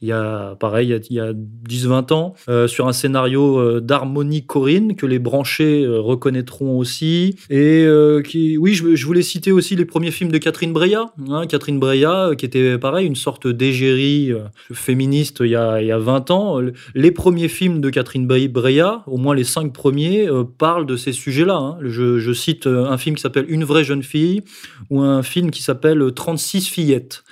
[0.00, 4.96] il y a, pareil, il y a, 10-20 ans, euh, sur un scénario d'Harmonie Corinne,
[4.96, 7.36] que les branchés reconnaîtront aussi.
[7.50, 7.86] Et
[8.24, 11.12] qui, oui, je, voulais citer aussi les premiers films de Catherine Breillat.
[11.28, 14.32] Hein, Catherine Breillat, qui était pareil, une sorte d'égérie
[14.72, 16.60] féministe il y, a, il y a 20 ans.
[16.94, 21.56] Les premiers films de Catherine Breillat, au moins les cinq premiers, parlent de ces sujets-là.
[21.56, 21.78] Hein.
[21.82, 24.42] Je, je, cite un film qui s'appelle Une vraie jeune fille
[24.90, 27.24] ou un film qui s'appelle 36 fillettes.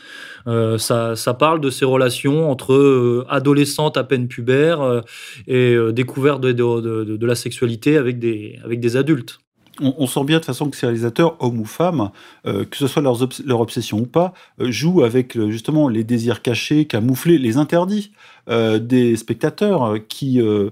[0.46, 5.00] Euh, ça, parle de ces relations entre euh, adolescentes à peine pubères euh,
[5.46, 9.38] et découverte de, la sexualité avec des, avec des adultes.
[9.80, 12.10] On, sent bien de façon que ces réalisateurs, hommes ou femmes,
[12.44, 17.56] que ce soit leur obsession ou pas, jouent avec justement les désirs cachés, camouflés, les
[17.56, 18.12] interdits.
[18.50, 20.68] Euh, des spectateurs euh, qui, euh,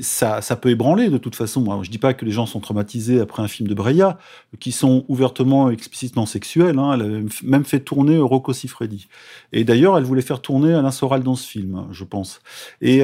[0.00, 1.82] ça, ça, peut ébranler de toute façon.
[1.82, 4.16] Je je dis pas que les gens sont traumatisés après un film de Breya,
[4.60, 6.78] qui sont ouvertement, explicitement sexuels.
[6.78, 6.92] Hein.
[6.94, 9.08] Elle a même fait tourner Rocco Siffredi.
[9.52, 12.40] Et d'ailleurs, elle voulait faire tourner Alain Soral dans ce film, je pense.
[12.80, 13.02] Et,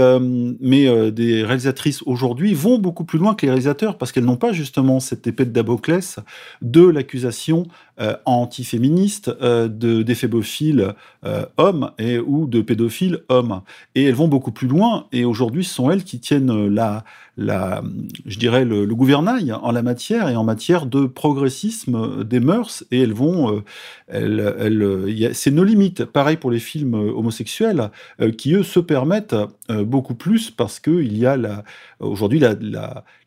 [0.60, 4.52] mais des réalisatrices aujourd'hui vont beaucoup plus loin que les réalisateurs parce qu'elles n'ont pas
[4.52, 6.20] justement cette épée de Damoclès
[6.62, 7.66] de l'accusation
[8.24, 10.94] anti-féministe de d'éphébophiles
[11.56, 13.62] hommes et, ou de pédophiles hommes.
[13.94, 15.06] Et elles vont beaucoup plus loin.
[15.12, 17.04] Et aujourd'hui, ce sont elles qui tiennent euh, la,
[17.38, 22.84] je dirais, le, gouvernail en la matière et en matière de progressisme des mœurs.
[22.90, 23.62] Et elles vont,
[24.12, 26.04] euh, elles, c'est nos limites.
[26.04, 29.36] Pareil pour les films homosexuels euh, qui eux se permettent
[29.70, 31.36] euh, beaucoup plus parce que il y a
[32.00, 32.54] aujourd'hui la,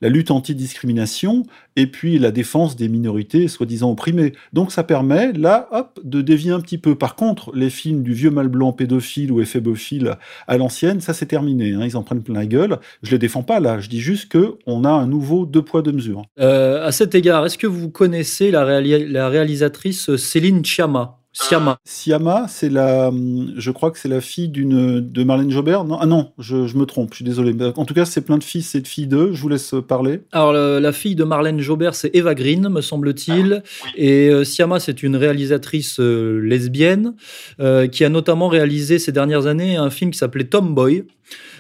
[0.02, 1.46] lutte anti-discrimination
[1.76, 4.34] et puis la défense des minorités soi-disant opprimées.
[4.54, 6.96] Donc ça permet là, hop, de dévier un petit peu.
[6.96, 10.18] Par contre, les films du vieux mâle blanc pédophile ou éphébophile
[10.48, 11.74] à l'ancienne, ça c'est terminé.
[11.74, 12.80] Hein, ils en prennent plein la gueule.
[13.04, 13.80] Je les défends pas là.
[13.80, 16.24] Je dis juste que on a un nouveau deux poids deux mesures.
[16.40, 21.78] Euh, à cet égard, est-ce que vous connaissez la, réali la réalisatrice Céline Chiama Siama.
[21.86, 23.12] Siama, c'est la,
[23.56, 25.84] je crois que c'est la fille d'une de Marlène Jobert.
[25.84, 27.12] Non, ah non, je, je, me trompe.
[27.12, 27.56] Je suis désolé.
[27.76, 29.32] En tout cas, c'est plein de fils et de filles d'eux.
[29.32, 30.22] Je vous laisse parler.
[30.32, 33.62] Alors le, la fille de Marlène Jobert, c'est Eva Green, me semble-t-il.
[33.64, 33.92] Ah, oui.
[33.96, 37.14] Et euh, Siama, c'est une réalisatrice euh, lesbienne
[37.60, 41.06] euh, qui a notamment réalisé ces dernières années un film qui s'appelait Tomboy.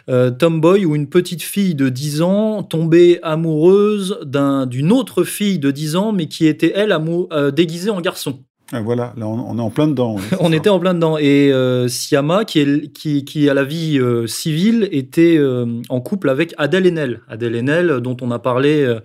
[0.10, 5.72] Euh, Tomboy, où une petite fille de 10 ans tombait amoureuse d'une autre fille de
[5.72, 8.44] 10 ans, mais qui était, elle, amour, déguisée en garçon.
[8.72, 10.18] Ah, voilà, là on, est en plein dedans.
[10.40, 10.56] On ça.
[10.56, 11.18] était en plein dedans.
[11.18, 16.02] Et euh, Siama, qui, est, qui, qui a la vie euh, civile, était euh, en
[16.02, 17.22] couple avec Adèle Haenel.
[17.28, 18.96] Adèle Haenel, dont on a parlé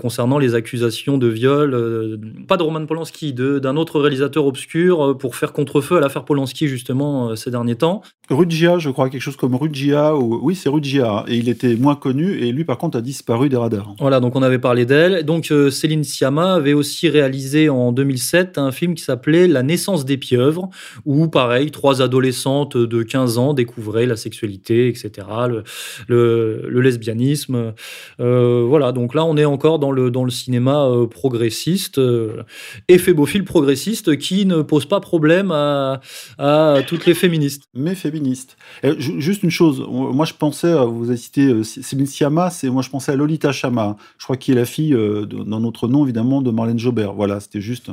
[0.00, 5.52] concernant les accusations de viol, pas de Roman Polanski, d'un autre réalisateur obscur pour faire
[5.52, 8.02] contre-feu à l'affaire Polanski, justement, ces derniers temps.
[8.30, 10.16] Ruggia, je crois, quelque chose comme Ruggia.
[10.16, 10.40] Ou...
[10.42, 11.24] Oui, c'est Ruggia.
[11.28, 13.94] Et il était moins connu, et lui, par contre, a disparu des radars.
[14.00, 15.24] Voilà, donc on avait parlé d'elle.
[15.24, 20.16] Donc Céline Siama avait aussi réalisé en 2007 un film qui s'appelait La naissance des
[20.16, 20.70] pieuvres,
[21.04, 25.62] où, pareil, trois adolescentes de 15 ans découvraient la sexualité, etc., le,
[26.08, 27.74] le, le lesbianisme.
[28.20, 32.42] Euh, voilà, donc là, on est encore dans le, dans le cinéma euh, progressiste, euh,
[32.88, 36.00] éphébophile progressiste, qui ne pose pas problème à,
[36.86, 37.64] toutes les féministes.
[37.74, 38.56] Mais féministes.
[38.98, 43.12] Juste une chose, moi je pensais, vous avez cité Céline Sciamma, c'est moi je pensais
[43.12, 44.96] à Lolita Chama, je crois qui est la fille,
[45.26, 47.14] dans notre nom évidemment, de Marlène Jobert.
[47.14, 47.90] Voilà, c'était juste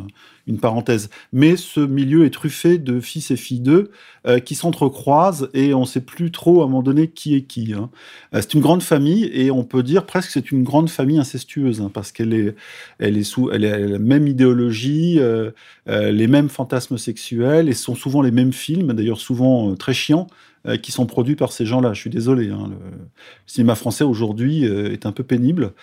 [0.48, 1.10] une parenthèse.
[1.32, 3.92] Mais ce milieu est truffé de fils et filles d'eux
[4.28, 7.44] euh, qui s'entrecroisent et on ne sait plus trop à un moment donné qui est
[7.44, 7.74] qui.
[7.74, 7.90] Hein.
[8.34, 11.18] Euh, c'est une grande famille et on peut dire presque que c'est une grande famille
[11.18, 12.56] incestueuse hein, parce qu'elle est,
[13.00, 15.52] elle est sous, elle a la même idéologie, euh,
[15.88, 20.28] les mêmes fantasmes sexuels et ce sont souvent les mêmes films, d'ailleurs souvent très chiants
[20.82, 21.92] qui sont produits par ces gens-là.
[21.92, 22.50] Je suis désolé.
[22.50, 22.98] Hein, le
[23.48, 25.74] cinéma français aujourd'hui est un peu pénible.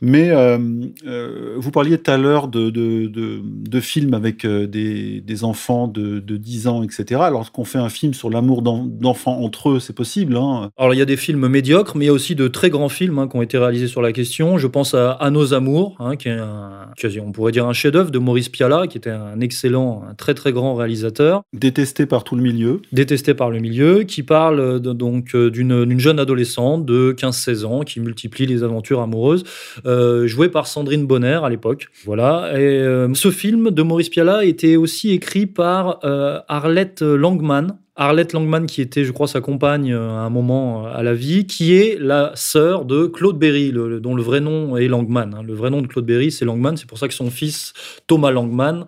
[0.00, 0.58] Mais euh,
[1.06, 5.44] euh, vous parliez tout à l'heure de, de, de, de, films avec euh, des, des,
[5.44, 7.20] enfants de, de 10 ans, etc.
[7.22, 10.36] Alors qu'on fait un film sur l'amour d'enfants entre eux, c'est possible.
[10.36, 10.70] Hein.
[10.78, 12.88] Alors il y a des films médiocres, mais il y a aussi de très grands
[12.88, 14.56] films hein, qui ont été réalisés sur la question.
[14.56, 16.88] Je pense à, à Nos Amours, hein, qui est un,
[17.22, 20.52] on pourrait dire un chef-d'œuvre de Maurice Pialat, qui était un excellent, un très très
[20.52, 21.42] grand réalisateur.
[21.52, 22.80] Détesté par tout le milieu.
[22.92, 28.46] Détesté par le milieu, qui parle donc d'une jeune adolescente de 15-16 ans qui multiplie
[28.46, 29.44] les aventures amoureuses
[29.90, 31.88] euh, joué par Sandrine Bonner à l'époque.
[32.04, 32.52] Voilà.
[32.54, 38.32] Et euh, ce film de Maurice Pialat était aussi écrit par euh, Arlette Langman, Arlette
[38.32, 41.98] Langman, qui était, je crois, sa compagne à un moment à la vie, qui est
[42.00, 45.34] la sœur de Claude Berry, dont le vrai nom est Langman.
[45.34, 45.42] Hein.
[45.44, 46.76] Le vrai nom de Claude Berry, c'est Langman.
[46.76, 47.74] C'est pour ça que son fils,
[48.06, 48.86] Thomas Langman,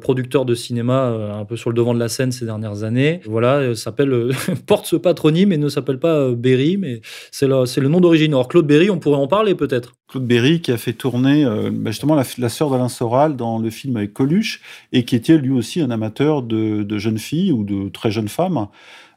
[0.00, 3.76] producteur de cinéma un peu sur le devant de la scène ces dernières années, voilà,
[3.76, 4.30] s'appelle
[4.66, 8.32] porte ce patronyme et ne s'appelle pas Berry, mais c'est le, le nom d'origine.
[8.32, 9.92] Alors Claude Berry, on pourrait en parler peut-être.
[10.10, 13.96] Claude Berry qui a fait tourner bah justement la, sœur d'Alain Soral dans le film
[13.96, 14.60] avec Coluche
[14.92, 18.28] et qui était lui aussi un amateur de, de jeunes filles ou de très jeunes
[18.28, 18.66] femmes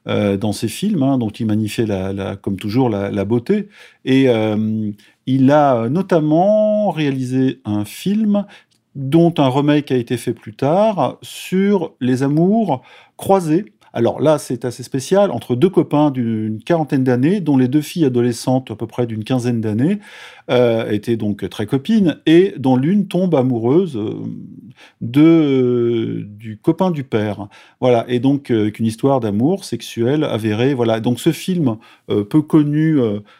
[0.05, 3.69] euh, dans ses films, hein, dont il magnifiait la, la, comme toujours la, la beauté.
[4.03, 4.91] Et euh,
[5.25, 8.45] il a notamment réalisé un film
[8.95, 12.83] dont un remake a été fait plus tard sur les amours
[13.15, 17.81] croisés alors là, c'est assez spécial, entre deux copains d'une quarantaine d'années, dont les deux
[17.81, 19.99] filles adolescentes à peu près d'une quinzaine d'années
[20.49, 24.15] euh, étaient donc très copines, et dont l'une tombe amoureuse euh,
[25.01, 27.47] de, euh, du copain du père.
[27.81, 30.73] Voilà, et donc euh, qu'une histoire d'amour sexuel avérée.
[30.73, 31.77] Voilà, donc ce film,
[32.07, 32.99] peu connu,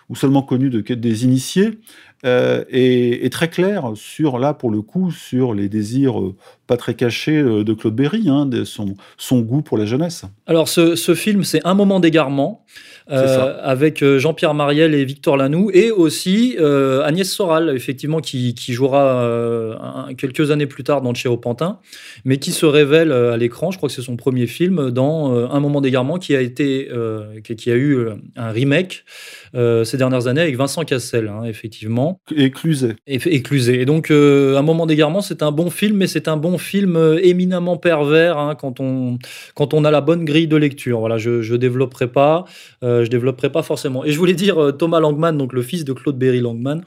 [0.10, 1.80] ou seulement connu de, des initiés,
[2.24, 6.22] est, très clair sur, là, pour le coup, sur les désirs
[6.68, 10.26] pas très cachés euh, de Claude Berry, hein, de son, son goût pour la jeunesse.
[10.48, 12.66] Alors, ce, ce film, c'est Un moment d'égarement,
[13.12, 18.72] euh, avec Jean-Pierre Mariel et Victor Lanoux, et aussi euh, Agnès Soral, effectivement, qui, qui
[18.72, 21.80] jouera euh, un, quelques années plus tard dans Chéo Pantin,
[22.24, 25.60] mais qui se révèle à l'écran, je crois que c'est son premier film, dans Un
[25.60, 26.90] moment d'égarement, qui a été,
[27.44, 29.04] qui, qui, a eu un remake
[29.54, 32.20] ces dernières années avec Vincent Cassel, hein, effectivement.
[32.36, 32.94] Éclusé.
[33.08, 33.82] Éclusé.
[33.82, 36.63] Et donc, Un moment d'égarement, c'est un bon film, mais c'est un bon film
[37.22, 39.18] éminemment pervers hein, quand, on,
[39.56, 41.00] quand on a la bonne grille de lecture.
[41.00, 42.46] Voilà, je ne développerai pas,
[42.82, 44.06] je développerai pas forcément.
[44.06, 46.82] Et je voulais dire, Thomas Langman, donc le fils de Claude Berry Langman,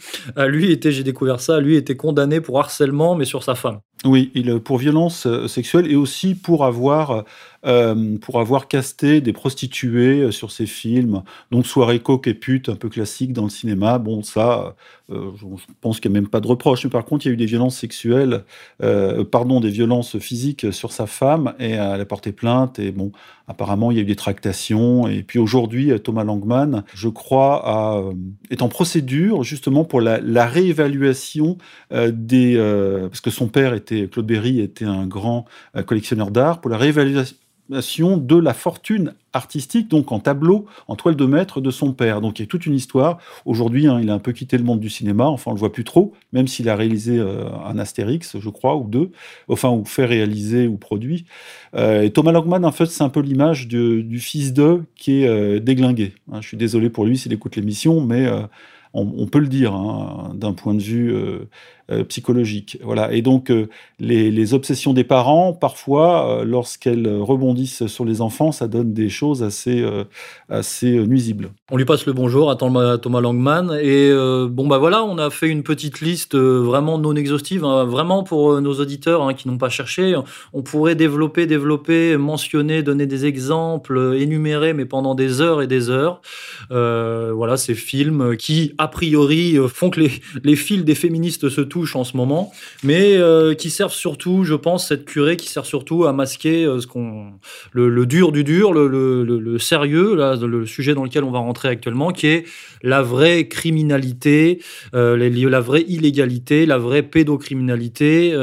[0.46, 3.78] lui était, j'ai découvert ça, lui était condamné pour harcèlement, mais sur sa femme.
[4.04, 7.24] Oui, il, pour violence sexuelle et aussi pour avoir
[7.66, 11.22] euh, pour avoir casté des prostituées euh, sur ses films.
[11.50, 13.98] Donc soirée coque et pute, un peu classique dans le cinéma.
[13.98, 14.76] Bon, ça,
[15.10, 15.46] euh, je
[15.80, 16.84] pense qu'il n'y a même pas de reproche.
[16.84, 18.44] Mais par contre, il y a eu des violences sexuelles,
[19.32, 22.78] pardon, des violences physiques sur sa femme et elle a porté plainte.
[22.78, 23.10] Et bon,
[23.48, 25.08] apparemment, il y a eu des tractations.
[25.08, 28.12] Et puis aujourd'hui, Thomas Langman, je crois,
[28.50, 31.58] est en procédure justement pour la, la réévaluation
[31.92, 32.56] des...
[33.08, 35.46] parce que son père était, Claude Berry, était un grand
[35.86, 37.36] collectionneur d'art, pour la réévaluation
[37.68, 42.20] de la fortune artistique, donc en tableau, en toile de maître de son père.
[42.20, 43.18] Donc il y a toute une histoire.
[43.44, 45.72] Aujourd'hui, hein, il a un peu quitté le monde du cinéma, enfin on le voit
[45.72, 49.10] plus trop, même s'il a réalisé euh, un Astérix, je crois, ou deux,
[49.48, 51.26] enfin, ou fait réaliser ou produit.
[51.74, 55.28] Euh, et Thomas Langman, en fait, c'est un peu l'image du fils d'eux qui est
[55.28, 56.14] euh, déglingué.
[56.32, 58.26] Hein, je suis désolé pour lui s'il écoute l'émission, mais
[58.96, 61.12] on, peut le dire hein, d'un point de vue
[61.88, 62.78] euh, psychologique.
[62.82, 63.12] Voilà.
[63.12, 63.68] Et donc, euh,
[64.00, 69.44] les, obsessions des parents, parfois, euh, lorsqu'elles rebondissent sur les enfants, ça donne des choses
[69.44, 69.84] assez,
[70.48, 71.50] assez nuisibles.
[71.70, 73.78] On lui passe le bonjour à Thomas Langman.
[73.80, 74.12] Et
[74.48, 78.60] bon, bah voilà, on a fait une petite liste vraiment non exhaustive, hein, vraiment pour
[78.60, 80.16] nos auditeurs hein, qui n'ont pas cherché.
[80.52, 85.88] On pourrait développer, développer, mentionner, donner des exemples, énumérer, mais pendant des heures et des
[85.90, 86.20] heures.
[86.70, 91.62] voilà, ces films qui, a priori, font que les, les fils des féministes se
[91.94, 96.06] en ce moment, mais euh, qui servent surtout, je pense, cette curée qui sert surtout
[96.06, 97.32] à masquer euh, ce qu'on,
[97.72, 102.12] le, dur du dur, le, sérieux, là, le sujet dans lequel on va rentrer actuellement,
[102.12, 102.44] qui est
[102.82, 104.62] la vraie criminalité,
[104.94, 108.34] euh, la vraie illégalité, la vraie pédocriminalité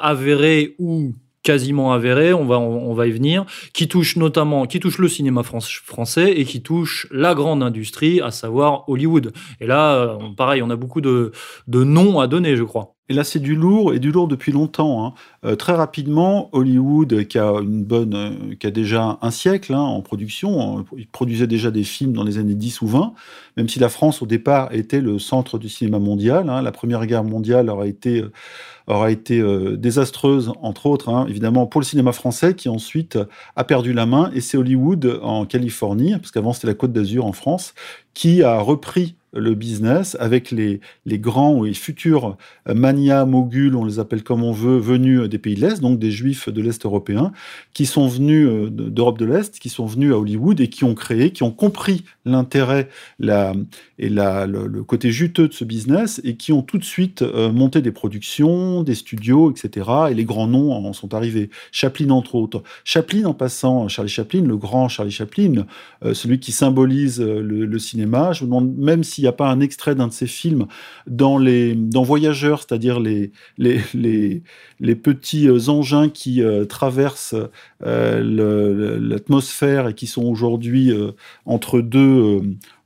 [0.00, 1.14] avérée ou
[1.48, 5.42] quasiment avérée, on va, on, va y venir, qui touche notamment, qui touche le cinéma
[5.42, 9.32] français et qui touche la grande industrie, à savoir Hollywood.
[9.58, 11.32] Et là, euh, pareil, on a beaucoup de,
[11.66, 12.97] de noms à donner, je crois.
[13.10, 15.04] Et là, c'est du lourd et du lourd depuis longtemps.
[15.04, 15.14] Hein.
[15.46, 19.80] Euh, très rapidement, Hollywood, qui a une bonne, euh, qui a déjà un siècle hein,
[19.80, 23.14] en production, il produisait déjà des films dans les années 10 ou 20,
[23.56, 26.50] même si la France au départ était le centre du cinéma mondial.
[26.50, 26.60] Hein.
[26.60, 32.54] La Première Guerre mondiale aura été euh, désastreuse, entre autres, évidemment, pour le cinéma français,
[32.54, 33.18] qui ensuite
[33.56, 34.30] a perdu la main.
[34.34, 37.72] Et c'est Hollywood en Californie, parce qu'avant c'était la Côte d'Azur en France,
[38.12, 42.36] qui a repris le business avec les, les grands et futurs
[42.66, 46.10] mania moguls, on les appelle comme on veut, venus des pays de l'Est, donc des
[46.10, 47.32] juifs de l'Est européen,
[47.74, 50.94] qui sont venus euh, d'Europe de l'Est, qui sont venus à Hollywood et qui ont
[50.94, 52.88] créé, qui ont compris l'intérêt
[53.18, 53.54] la,
[53.98, 57.52] et la, le, côté juteux de ce business et qui ont tout de suite euh,
[57.52, 59.88] monté des productions, des studios, etc.
[60.10, 61.50] Et les grands noms en sont arrivés.
[61.72, 62.62] Chaplin, entre autres.
[62.84, 65.66] Chaplin, en passant, Charlie Chaplin, le grand Charlie Chaplin,
[66.04, 68.32] euh, celui qui symbolise le, le cinéma.
[68.32, 70.68] Je me demande même si s'il n'y a pas un extrait d'un de ses films
[71.08, 73.82] dans, les, dans Voyageurs, c'est-à-dire les, les,
[74.78, 77.34] les, petits euh, engins qui euh, traversent
[77.84, 80.92] euh, l'atmosphère et qui sont aujourd'hui
[81.46, 82.42] entre deux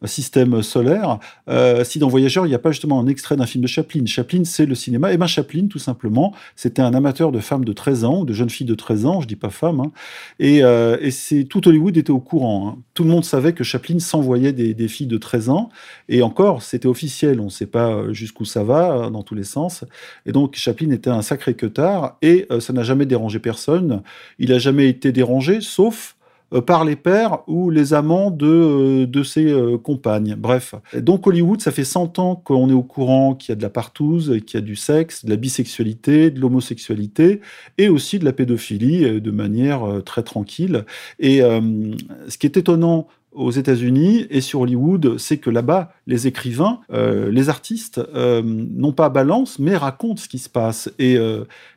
[0.07, 1.19] système solaire.
[1.49, 4.05] Euh, si dans Voyageurs, il n'y a pas justement un extrait d'un film de Chaplin.
[4.07, 5.13] Chaplin, c'est le cinéma.
[5.13, 8.51] Et bien Chaplin, tout simplement, c'était un amateur de femmes de 13 ans, de jeunes
[8.51, 9.81] filles de 13 ans, je dis pas femmes.
[9.81, 9.93] Hein.
[10.39, 12.69] Et, euh, et c'est tout Hollywood était au courant.
[12.69, 12.83] Hein.
[12.95, 15.71] Tout le monde savait que Chaplin s'envoyait des, filles de 13 ans.
[16.09, 17.41] Et encore, c'était officiel.
[17.41, 19.85] On ne sait pas euh, jusqu'où ça va, dans tous les sens.
[20.27, 22.17] Et donc, Chaplin était un sacré queutard.
[22.23, 24.03] Et ça n'a jamais dérangé personne.
[24.39, 26.17] Il n'a jamais été dérangé, sauf
[26.61, 30.37] par les pères ou les amants de, euh, de ses euh, compagnes.
[30.37, 30.75] Bref.
[30.95, 33.71] Donc Hollywood, ça fait 100 ans qu'on est au courant qu'il y a de la
[33.71, 37.41] partouze, qu'il y a du sexe, de la bisexualité, de l'homosexualité
[37.79, 40.85] et aussi de la pédophilie de manière très tranquille.
[41.19, 46.81] Et ce qui est étonnant aux États-Unis et sur Hollywood, c'est que là-bas, les écrivains,
[46.91, 50.91] les artistes, n'ont pas balance, mais racontent ce qui se passe.
[50.99, 51.17] Et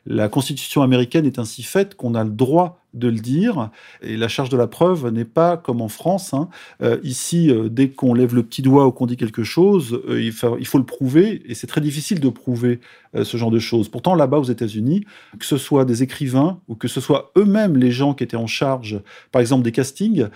[0.06, 3.70] la Constitution américaine est ainsi faite qu'on a le droit de le dire.
[4.02, 6.34] Et la charge de la preuve n'est pas comme en France.
[6.34, 6.48] Hein.
[6.82, 10.20] Euh, ici, euh, dès qu'on lève le petit doigt ou qu'on dit quelque chose, euh,
[10.20, 11.42] il, faut, le prouver.
[11.46, 12.80] Et c'est très difficile de prouver
[13.22, 13.88] ce genre de choses.
[13.88, 15.06] Pourtant, là-bas aux États-Unis,
[15.38, 18.46] que ce soit des écrivains ou que ce soit eux-mêmes les gens qui étaient en
[18.46, 19.00] charge,
[19.32, 20.26] par exemple des castings,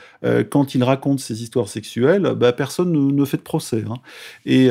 [0.48, 3.84] quand ils racontent ces histoires sexuelles, bah, personne ne, fait de procès.
[3.86, 3.96] Hein.
[4.46, 4.70] Et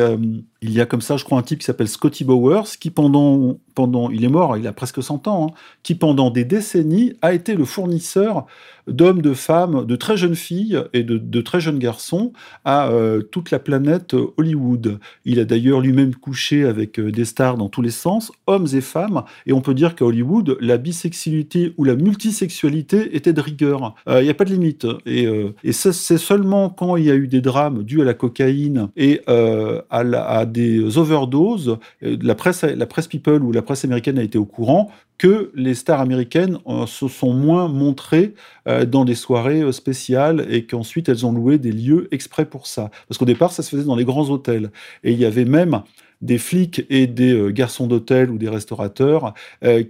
[0.61, 3.57] il y a comme ça, je crois, un type qui s'appelle Scotty Bowers, qui pendant,
[3.75, 7.33] pendant, il est mort, il a presque 100 ans, hein, qui pendant des décennies a
[7.33, 8.45] été le fournisseur
[8.89, 12.33] d'hommes, de femmes, de très jeunes filles et de, très jeunes garçons
[12.65, 14.99] à euh, toute la planète Hollywood.
[15.25, 18.81] Il a d'ailleurs lui-même couché avec euh, des stars dans tous les sens, hommes et
[18.81, 23.95] femmes, et on peut dire qu'à Hollywood, la bisexualité ou la multisexualité était de rigueur.
[24.07, 24.85] Euh, il n'y a pas de limite.
[25.05, 25.27] Et,
[25.71, 29.83] c'est seulement quand il y a eu des drames dus à la cocaïne et à,
[29.89, 34.45] à, des overdoses, la presse, la presse People ou la presse américaine a été au
[34.45, 34.89] courant
[35.19, 38.33] que les stars américaines euh, se sont moins montrées
[38.67, 42.65] euh, dans des soirées euh, spéciales et qu'ensuite elles ont loué des lieux exprès pour
[42.65, 42.89] ça.
[43.07, 44.71] Parce qu'au départ, ça se faisait dans les grands hôtels.
[45.03, 45.83] Et il y avait même
[46.21, 49.33] des flics et des garçons d'hôtel ou des restaurateurs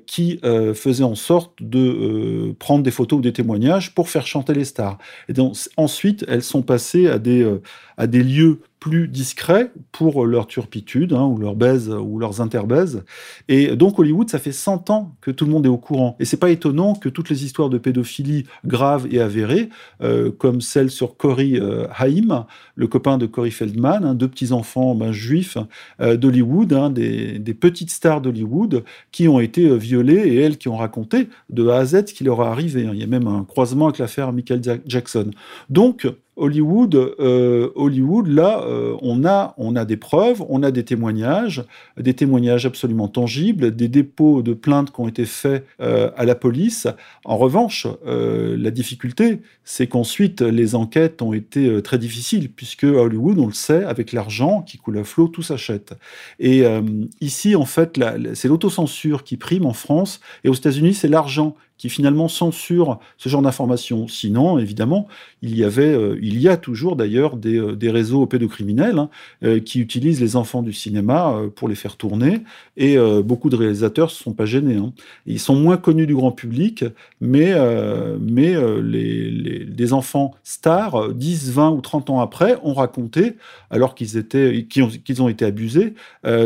[0.05, 0.39] qui
[0.75, 4.99] faisaient en sorte de prendre des photos ou des témoignages pour faire chanter les stars.
[5.27, 11.25] Et donc ensuite, elles sont passées à des lieux plus discrets pour leur turpitude, hein,
[11.25, 13.03] ou leur baise, ou leurs interbaises.
[13.47, 16.15] Et donc Hollywood, ça fait 100 ans que tout le monde est au courant.
[16.19, 19.69] Et c'est pas étonnant que toutes les histoires de pédophilie graves et avérées,
[20.01, 24.95] euh, comme celle sur Corey euh, Haim, le copain de Corey Feldman, hein, deux petits-enfants
[24.95, 25.57] ben, juifs
[26.01, 30.69] euh, d'Hollywood, hein, des, des, petites stars d'Hollywood, qui ont été violées et elles qui
[30.69, 32.87] ont raconté de A à Z ce qui leur est arrivé.
[32.91, 35.31] Il y a même un croisement avec l'affaire Michael Jackson.
[35.69, 36.07] Donc,
[36.39, 41.63] Hollywood, euh, Hollywood, là, euh, on, a, on a des preuves, on a des témoignages,
[41.99, 46.35] des témoignages absolument tangibles, des dépôts de plaintes qui ont été faits euh, à la
[46.35, 46.87] police.
[47.25, 53.37] En revanche, la difficulté, c'est qu'ensuite, les enquêtes ont été très difficiles, puisque à Hollywood,
[53.37, 55.93] on le sait, avec l'argent qui coule à flot, tout s'achète.
[56.39, 56.63] Et
[57.21, 57.99] ici, en fait,
[58.33, 63.29] c'est l'autocensure qui prime en France, et aux États-Unis, c'est l'argent qui finalement censure ce
[63.29, 64.07] genre d'informations.
[64.07, 65.07] Sinon, évidemment,
[65.41, 69.09] il y avait, euh, il y a toujours d'ailleurs des, euh, réseaux pédocriminels hein,
[69.43, 72.41] euh, qui utilisent les enfants du cinéma pour les faire tourner,
[72.75, 74.75] et beaucoup de réalisateurs ne sont pas gênés.
[74.75, 74.91] Hein.
[75.25, 76.83] Ils sont moins connus du grand public,
[77.21, 77.53] mais,
[78.19, 79.31] mais les,
[79.65, 83.37] les, enfants stars, 10, 20 ou 30 ans après, ont raconté,
[83.69, 85.93] alors qu'ils étaient, qu'ils ont été abusés,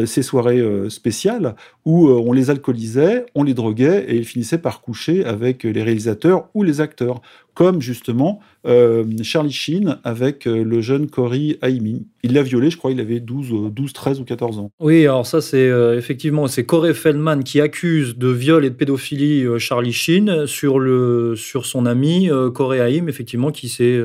[0.05, 1.55] ces soirées spéciales
[1.85, 6.49] où on les alcoolisait, on les droguait et ils finissaient par coucher avec les réalisateurs
[6.53, 7.21] ou les acteurs,
[7.53, 12.07] comme justement euh, Charlie Sheen avec euh, le jeune Corey Haimi.
[12.23, 14.71] Il l'a violé, je crois, il avait 12, 12, 13 ou 14 ans.
[14.79, 18.75] Oui, alors ça, c'est euh, effectivement, c'est Corey Feldman qui accuse de viol et de
[18.75, 24.01] pédophilie Charlie Sheen sur, le, sur son ami Corey Haim, effectivement, qui s'est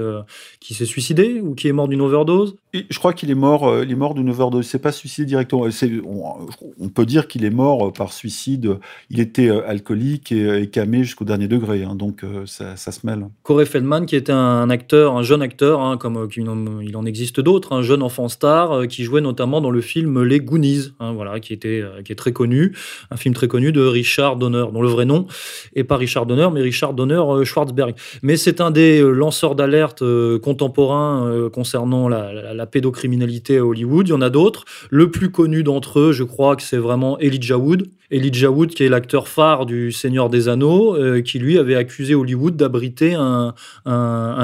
[0.60, 2.56] s'est suicidé ou qui est mort d'une overdose.
[2.74, 4.66] Et je crois qu'il est mort, il est mort d'une overdose.
[4.66, 5.66] C'est pas suicidé directement.
[6.04, 6.46] On,
[6.78, 8.78] on, peut dire qu'il est mort par suicide.
[9.10, 13.26] Il était alcoolique et, camé jusqu'au dernier degré, hein, donc ça, ça se mêle.
[13.44, 17.40] Corey Feldman, qui était un acteur, un jeune acteur, hein, comme euh, il en existe
[17.40, 21.12] d'autres, un jeune enfant star, euh, qui jouait notamment dans le film Les Goonies, hein,
[21.12, 22.74] voilà, qui était euh, qui est très connu,
[23.10, 25.26] un film très connu de Richard Donner, dont le vrai nom
[25.74, 27.94] est pas Richard Donner, mais Richard Donner Schwarzberg.
[28.22, 30.02] Mais c'est un des lanceurs d'alerte
[30.40, 34.08] contemporains concernant la, la, pédocriminalité à Hollywood.
[34.08, 34.64] Il y en a d'autres.
[34.90, 38.84] Le plus connu d'entre eux, je crois que c'est vraiment Elijah Wood, Elijah Wood, qui
[38.84, 43.52] est l'acteur phare du Seigneur des Anneaux, euh, qui lui avait accusé Hollywood d'abriter un,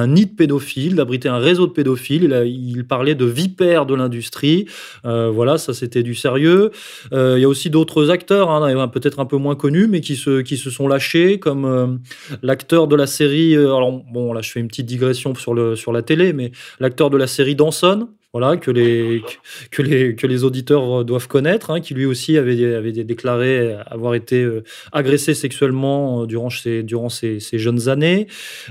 [0.07, 2.43] nid de pédophiles, d'abriter un réseau de pédophiles.
[2.47, 4.67] Il, parlait de vipères de l'industrie.
[5.07, 6.71] Euh, voilà, ça c'était du sérieux.
[7.13, 10.17] Euh, il y a aussi d'autres acteurs, hein, peut-être un peu moins connus, mais qui
[10.17, 12.01] se, qui se sont lâchés, comme
[12.43, 13.55] l'acteur de la série.
[13.55, 17.09] alors bon, là je fais une petite digression sur, le, sur la télé, mais l'acteur
[17.09, 19.23] de la série Danson, voilà, que les,
[19.71, 24.15] que les, que les auditeurs doivent connaître, hein, qui lui aussi avait, avait déclaré avoir
[24.15, 28.27] été euh, agressé sexuellement euh, durant ses, durant jeunes années.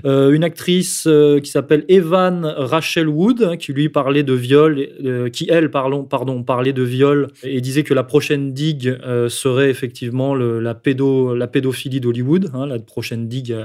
[0.05, 1.07] Euh, une actrice
[1.41, 4.87] qui s'appelle Evan Rachel Wood, hein, qui lui parlait de viol,
[5.31, 8.97] qui elle, parlons, pardon, parlait de viol et disait que la prochaine digue
[9.29, 13.55] serait effectivement le, la, pédo, la pédophilie d'Hollywood, hein, la prochaine digue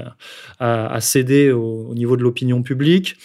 [0.59, 3.15] à, céder au, niveau de l'opinion publique.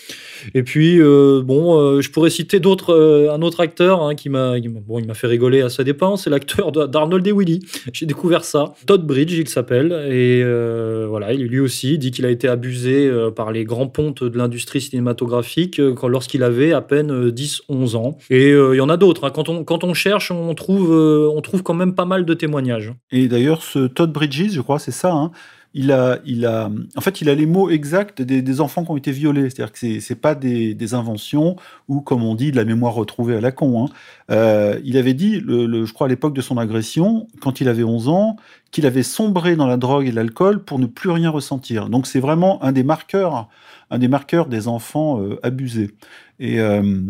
[0.55, 5.27] Et puis, bon, je pourrais citer euh, un autre acteur hein, qui m'a bon, fait
[5.27, 7.61] rigoler à sa dépense, c'est l'acteur d'Arnold et Willy.
[7.93, 8.75] J'ai découvert ça.
[8.87, 9.93] Todd Bridge, il s'appelle.
[10.11, 14.25] Et euh, voilà, lui aussi dit qu'il a été abusé euh, par les grands pontes
[14.25, 18.19] de l'industrie cinématographique lorsqu'il avait à peine 10-11 ans.
[18.31, 19.25] Et il y en a d'autres.
[19.25, 19.31] Hein.
[19.35, 22.93] Quand, on, quand on cherche, on trouve, on trouve quand même pas mal de témoignages.
[23.11, 25.13] Et d'ailleurs, ce Todd Bridges, je crois, c'est ça.
[25.13, 25.31] Hein
[25.77, 28.97] il a, il a, en fait, il a les mots exacts des, enfants qui ont
[28.97, 29.51] été violés.
[29.51, 31.57] C'est-à-dire que c'est, pas des, inventions
[31.89, 33.85] ou, comme on dit, de la mémoire retrouvée à la con.
[33.85, 33.89] Hein.
[34.31, 38.09] Euh, il avait dit, je crois à l'époque de son agression, quand il avait 11
[38.09, 38.37] ans,
[38.71, 41.89] qu'il avait sombré dans la drogue et l'alcool pour ne plus rien ressentir.
[41.89, 43.49] Donc c'est vraiment un des marqueurs,
[43.91, 45.91] un des marqueurs des enfants euh, abusés.
[46.39, 47.01] Et euh,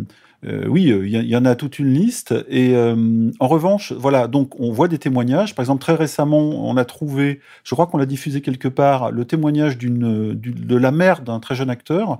[0.47, 2.34] Euh, oui, il y, en a toute une liste.
[2.49, 5.55] Et en revanche, voilà, donc on voit des témoignages.
[5.55, 9.24] Par exemple, très récemment, on a trouvé, je crois qu'on l'a diffusé quelque part, le
[9.24, 12.18] témoignage de la mère d'un très jeune acteur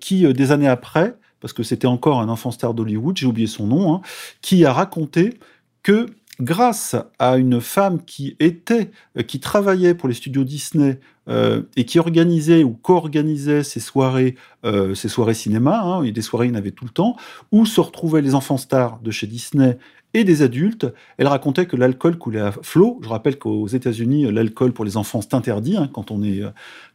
[0.00, 3.66] qui, des années après, parce que c'était encore un enfant star d'Hollywood, j'ai oublié son
[3.66, 4.00] nom, hein,
[4.42, 5.38] qui a raconté
[5.82, 6.06] que
[6.40, 11.84] grâce à une femme qui était, euh, qui travaillait pour les studios Disney euh, et
[11.84, 16.50] qui organisait ou co-organisait ces soirées, euh, ces soirées cinéma, hein, et des soirées il
[16.50, 17.16] y en avait tout le temps,
[17.52, 19.78] où se retrouvaient les enfants stars de chez Disney
[20.14, 20.86] et des adultes.
[21.18, 23.00] Elle racontait que l'alcool coulait à flot.
[23.02, 25.76] Je rappelle qu'aux États-Unis, l'alcool pour les enfants, c'est interdit.
[25.76, 25.88] Hein.
[25.92, 26.42] quand on est,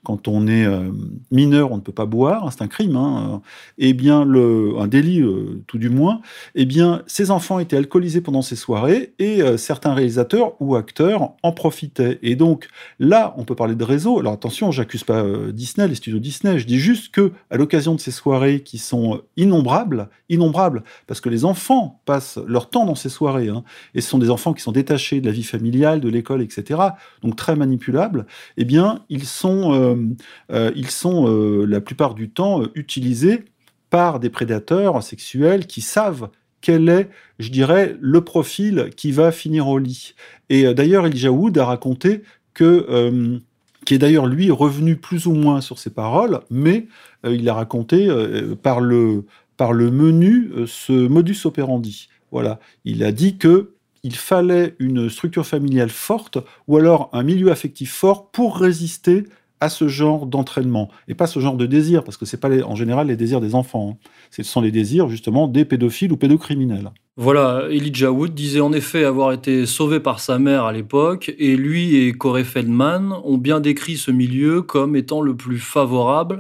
[0.06, 0.92] quand on est euh,
[1.32, 2.54] mineur, on ne peut pas boire.
[2.54, 2.96] c'est un crime.
[2.96, 3.42] Hein.
[3.78, 6.22] Eh bien, le, un délit, euh, tout du moins.
[6.54, 11.34] Eh bien, ces enfants étaient alcoolisés pendant ces soirées et euh, certains réalisateurs ou acteurs
[11.44, 12.20] en profitaient.
[12.22, 14.20] Et donc, là, on peut parler de réseau.
[14.20, 16.60] Alors attention, j'accuse pas Disney, les studios Disney.
[16.60, 21.30] Je dis juste que, à l'occasion de ces soirées qui sont innombrables, innombrables, parce que
[21.30, 23.50] les enfants passent leur temps dans ces soirées.
[23.50, 23.64] Hein.
[23.94, 26.80] et ce sont des enfants qui sont détachés de la vie familiale, de l'école, etc.
[27.22, 28.26] Donc très manipulables.
[28.58, 29.96] Eh bien, ils sont, euh,
[30.52, 33.46] euh, ils sont euh, la plupart du temps utilisés
[33.90, 36.30] par des prédateurs sexuels qui savent
[36.62, 40.16] quel est, je dirais, le profil qui va finir au lit.
[40.50, 43.40] Et d'ailleurs, Elijah Wood a raconté que
[43.86, 46.88] qui est d'ailleurs lui revenu plus ou moins sur ses paroles, mais
[47.24, 48.10] il a raconté
[48.64, 49.26] par le
[49.58, 52.10] par le menu ce modus operandi.
[52.36, 57.50] Voilà, il a dit que il fallait une structure familiale forte ou alors un milieu
[57.50, 59.24] affectif fort pour résister
[59.62, 62.76] à ce genre d'entraînement et pas ce genre de désir parce que c'est pas en
[62.76, 64.08] général les désirs des enfants, hein.
[64.32, 66.92] ce sont les désirs justement des pédophiles ou pédocriminels.
[67.16, 71.56] Voilà, Elijah Wood disait en effet avoir été sauvé par sa mère à l'époque, et
[71.56, 76.40] lui et Corey Feldman ont bien décrit ce milieu comme étant le plus favorable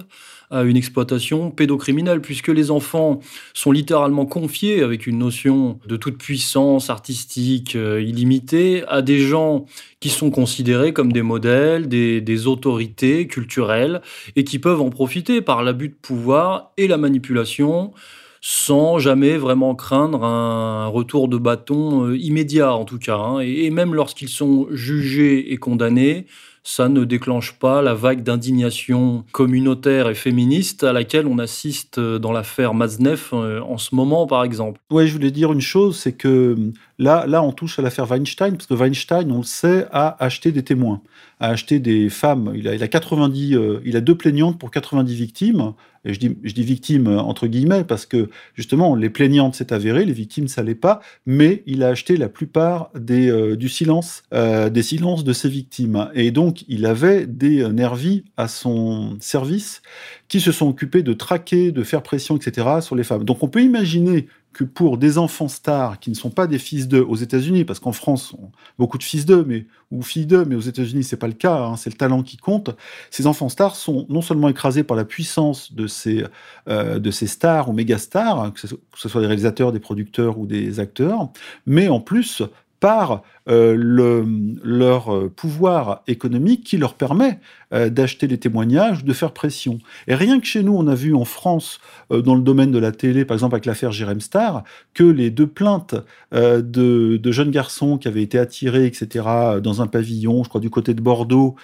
[0.56, 3.20] à une exploitation pédocriminelle, puisque les enfants
[3.54, 9.66] sont littéralement confiés avec une notion de toute puissance artistique euh, illimitée à des gens
[10.00, 14.02] qui sont considérés comme des modèles, des, autorités culturelles,
[14.38, 17.94] et qui peuvent en profiter par l'abus de pouvoir et la manipulation
[18.40, 23.18] sans jamais vraiment craindre un retour de bâton euh, immédiat en tout cas.
[23.18, 23.40] Hein.
[23.40, 26.28] Et, même lorsqu'ils sont jugés et condamnés,
[26.66, 32.18] ça ne déclenche pas la vague d'indignation communautaire et féministe à laquelle on assiste euh,
[32.18, 34.82] dans l'affaire Maznev euh, en ce moment, par exemple.
[34.92, 36.56] Oui, je voulais dire une chose, c'est que
[36.98, 40.52] là, là, on touche à l'affaire Weinstein, parce que Weinstein, on le sait, a acheté
[40.52, 41.02] des témoins,
[41.40, 42.54] a acheté des femmes.
[42.56, 45.74] Il a, il a 90, euh, il a deux plaignantes pour 90 victimes.
[46.08, 50.06] Et je dis, je dis victimes entre guillemets parce que justement, les plaignantes c'est avéré,
[50.06, 54.84] les victimes ça l'est pas, mais il a acheté la plupart des, du silence, des
[54.84, 56.12] silences de ses victimes.
[56.14, 59.82] Et donc il avait des nervis à son service
[60.28, 62.68] qui se sont occupés de traquer, de faire pression, etc.
[62.82, 63.24] sur les femmes.
[63.24, 66.88] Donc on peut imaginer que pour des enfants stars qui ne sont pas des fils
[66.88, 68.34] d'eux aux États-Unis, parce qu'en France,
[68.80, 71.58] beaucoup de fils d'eux, mais ou filles d'eux, mais aux États-Unis, c'est pas le cas.
[71.58, 72.70] Hein, c'est le talent qui compte.
[73.12, 76.24] Ces enfants stars sont non seulement écrasés par la puissance de ces
[76.70, 80.40] euh, de ces stars ou méga stars, hein, que ce soit des réalisateurs, des producteurs
[80.40, 81.32] ou des acteurs,
[81.66, 82.42] mais en plus
[82.86, 84.24] par euh,
[84.64, 87.40] leur euh, pouvoir économique qui leur permet
[87.74, 89.80] euh, d'acheter des témoignages, de faire pression.
[90.08, 91.80] Et rien que chez nous, on a vu en France,
[92.12, 94.64] dans le domaine de la télé, par exemple avec l'affaire Jérém Star,
[94.94, 95.96] que les deux plaintes
[96.32, 99.26] de, de, jeunes garçons qui avaient été attirés, etc.,
[99.64, 101.56] dans un pavillon, je crois du côté de Bordeaux,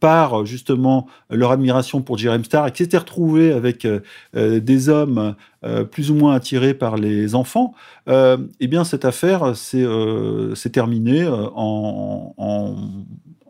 [0.00, 4.00] par justement leur admiration pour Jeremy Star et qui s'étaient retrouvés avec euh,
[4.36, 5.34] euh, des hommes
[5.64, 7.74] euh, plus ou moins attirés par les enfants,
[8.08, 12.76] eh bien cette affaire s'est terminée en, en,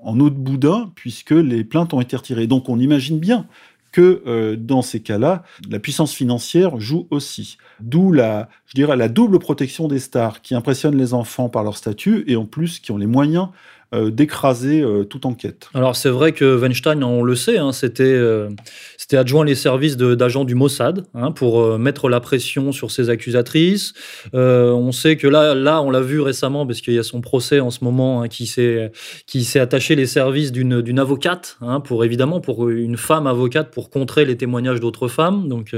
[0.02, 2.46] en eau de boudin puisque les plaintes ont été retirées.
[2.46, 3.46] Donc on imagine bien
[3.92, 7.56] que dans ces cas-là, la puissance financière joue aussi.
[7.80, 11.76] D'où la, je dirais, la double protection des stars qui impressionnent les enfants par leur
[11.76, 13.52] statut et en plus qui ont les moyens euh,
[13.92, 15.70] d'écraser euh, toute enquête.
[15.72, 18.50] Alors c'est vrai que Weinstein, on le sait, hein, c'était euh,
[18.98, 23.94] c'était adjoint les services d'agents du Mossad hein, pour mettre la pression sur ses accusatrices.
[24.34, 27.60] on sait que là, là, on l'a vu récemment parce qu'il y a son procès
[27.60, 32.98] en ce moment hein, qui s'est attaché les services d'une avocate pour évidemment pour une
[32.98, 35.48] femme avocate pour contrer les témoignages d'autres femmes.
[35.48, 35.74] Donc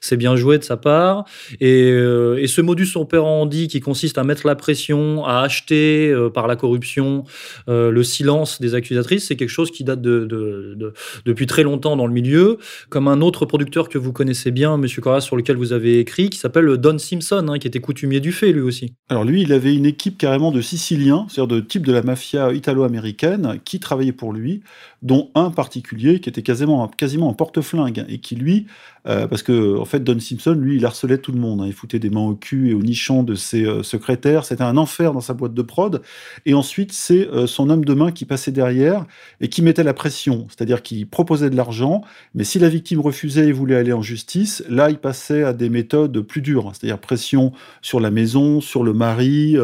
[0.00, 1.24] c'est bien joué de sa part.
[1.60, 6.56] Et, et ce modus operandi qui consiste à mettre la pression, à acheter par la
[6.56, 7.24] corruption
[7.66, 10.92] le silence des accusatrices, c'est quelque chose qui date de, de,
[11.24, 15.02] depuis très longtemps dans le milieu, comme un autre producteur que vous connaissez bien, Monsieur
[15.02, 18.32] Corras, sur lequel vous avez écrit, qui s'appelle Don Simpson, hein, qui était coutumier du
[18.32, 18.94] fait lui aussi.
[19.08, 22.52] Alors lui, il avait une équipe carrément de Siciliens, c'est-à-dire de type de la mafia
[22.52, 24.62] italo-américaine, qui travaillait pour lui,
[25.02, 28.66] dont un particulier qui était quasiment, quasiment un porte-flingue et qui lui
[29.06, 31.60] euh, parce que en fait Don Simpson, lui, il harcelait tout le monde.
[31.62, 31.66] Hein.
[31.66, 34.44] Il foutait des mains au cul et au nichon de ses euh, secrétaires.
[34.44, 36.02] C'était un enfer dans sa boîte de prod.
[36.46, 39.06] Et ensuite, c'est euh, son homme de main qui passait derrière
[39.40, 42.02] et qui mettait la pression, c'est-à-dire qu'il proposait de l'argent,
[42.34, 45.70] mais si la victime refusait et voulait aller en justice, là, il passait à des
[45.70, 46.72] méthodes plus dures, hein.
[46.72, 49.56] c'est-à-dire pression sur la maison, sur le mari.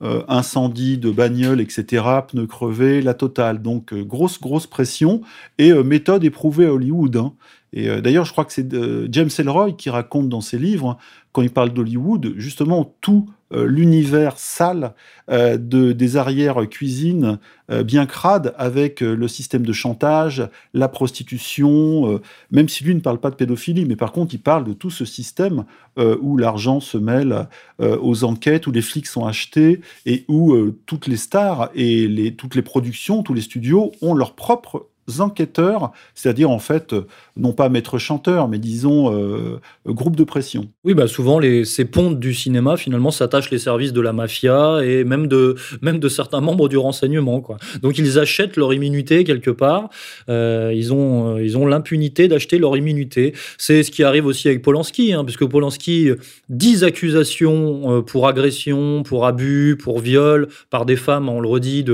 [0.00, 3.60] Incendie de bagnole, etc., pneus crevés, la totale.
[3.62, 5.22] Donc, grosse, grosse pression
[5.58, 7.16] et méthode éprouvée à Hollywood.
[7.16, 7.32] Hein.
[7.72, 10.98] Et euh, d'ailleurs, je crois que c'est euh, James Ellroy qui raconte dans ses livres,
[11.32, 14.94] quand il parle d'Hollywood, justement tout euh, l'univers sale
[15.28, 17.38] de, des arrières-cuisines
[17.84, 22.20] bien crades avec le système de chantage, la prostitution,
[22.50, 24.90] même si lui ne parle pas de pédophilie, mais par contre il parle de tout
[24.90, 25.64] ce système
[25.98, 31.16] où l'argent se mêle aux enquêtes, où les flics sont achetés et où toutes les
[31.16, 34.88] stars et les, toutes les productions, tous les studios ont leur propre
[35.20, 36.94] enquêteurs, c'est-à-dire en fait,
[37.36, 40.68] non pas maître chanteur, mais disons euh, groupe de pression.
[40.84, 44.80] Oui, bah souvent les, ces pontes du cinéma finalement s'attachent les services de la mafia
[44.84, 47.42] et même de, même de certains membres du renseignement.
[47.82, 49.90] Donc ils achètent leur immunité quelque part,
[50.28, 53.34] euh, ils ont euh, l'impunité d'acheter leur immunité.
[53.58, 56.10] C'est ce qui arrive aussi avec Polanski, hein, puisque Polanski,
[56.48, 61.84] 10 accusations pour agression, pour abus, pour viol par des femmes, on le redit,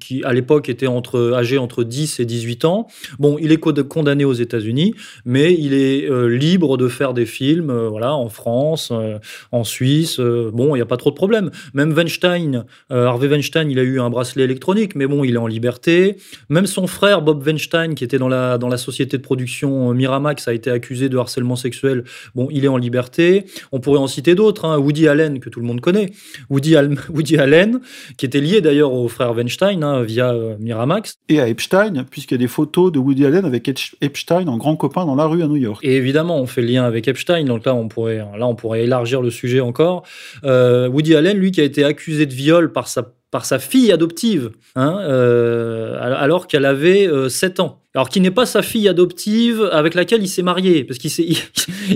[0.00, 2.86] qui à l'époque étaient entre, âgées entre 10 et 18 ans.
[3.18, 4.94] Bon, il est condamné aux États-Unis,
[5.24, 9.18] mais il est euh, libre de faire des films, euh, voilà, en France, euh,
[9.52, 10.18] en Suisse.
[10.20, 11.50] bon, il n'y a pas trop de problème.
[11.74, 15.46] Même Weinstein, Harvey Weinstein, il a eu un bracelet électronique, mais bon, il est en
[15.46, 16.16] liberté.
[16.48, 20.48] Même son frère Bob Weinstein, qui était dans la dans la société de production Miramax,
[20.48, 22.04] a été accusé de harcèlement sexuel.
[22.34, 23.44] Bon, il est en liberté.
[23.70, 24.64] On pourrait en citer d'autres.
[24.64, 24.78] Hein.
[24.78, 26.12] Woody Allen, que tout le monde connaît.
[26.50, 26.74] Woody,
[27.10, 27.80] Woody Allen,
[28.16, 31.16] qui était lié d'ailleurs au frère Weinstein hein, via Miramax.
[31.28, 33.68] Et à Epstein puisqu'il y a des photos de Woody Allen avec
[34.00, 35.80] Epstein en grand copain dans la rue à New York.
[35.82, 38.84] Et évidemment, on fait le lien avec Epstein, donc là, on pourrait, là, on pourrait
[38.84, 40.04] élargir le sujet encore.
[40.44, 43.90] Euh, Woody Allen, lui, qui a été accusé de viol par sa par sa fille
[43.90, 47.80] adoptive, hein, euh, alors qu'elle avait 7 euh, ans.
[47.94, 51.10] Alors qui n'est pas sa fille adoptive avec laquelle il s'est marié, parce qu'il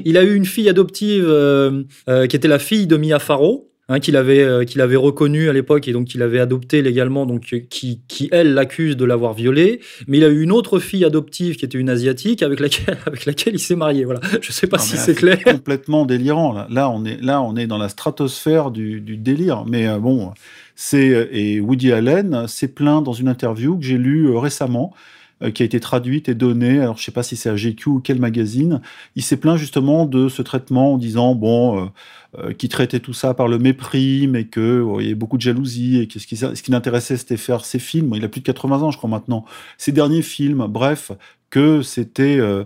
[0.07, 1.27] il, a eu une fille adoptive
[2.07, 5.53] qui était la fille de Mia Farrow, Hein, qu'il avait euh, qu'il avait reconnu à
[5.53, 9.33] l'époque et donc qu'il avait adopté légalement donc euh, qui qui elle l'accuse de l'avoir
[9.33, 9.79] violée
[10.09, 13.27] mais il a eu une autre fille adoptive qui était une asiatique avec laquelle avec
[13.27, 14.05] laquelle il s'est marié.
[14.05, 14.19] Voilà.
[14.41, 15.39] Je sais pas si c'est clair.
[15.45, 16.67] complètement délirant là.
[16.69, 19.65] là on est là on est dans la stratosphère du, du délire.
[19.67, 20.33] Mais euh, bon
[20.75, 24.95] c'est et Woody Allen s'est plaint dans une interview que j'ai lue récemment
[25.55, 28.01] qui a été traduite et donnée, alors je sais pas si c'est à GQ ou
[28.01, 28.81] quel magazine,
[29.17, 31.87] il s'est plaint justement de ce traitement en disant, bon, euh,
[32.59, 36.01] qui traitait tout ça par le mépris, mais que il y avait beaucoup de jalousie
[36.01, 38.13] et que ce qui, ce qui l'intéressait c'était faire ses films.
[38.15, 39.45] Il a plus de 80 ans, je crois maintenant.
[39.79, 41.13] Ses derniers films, bref,
[41.51, 42.37] que c'était.
[42.39, 42.65] Euh,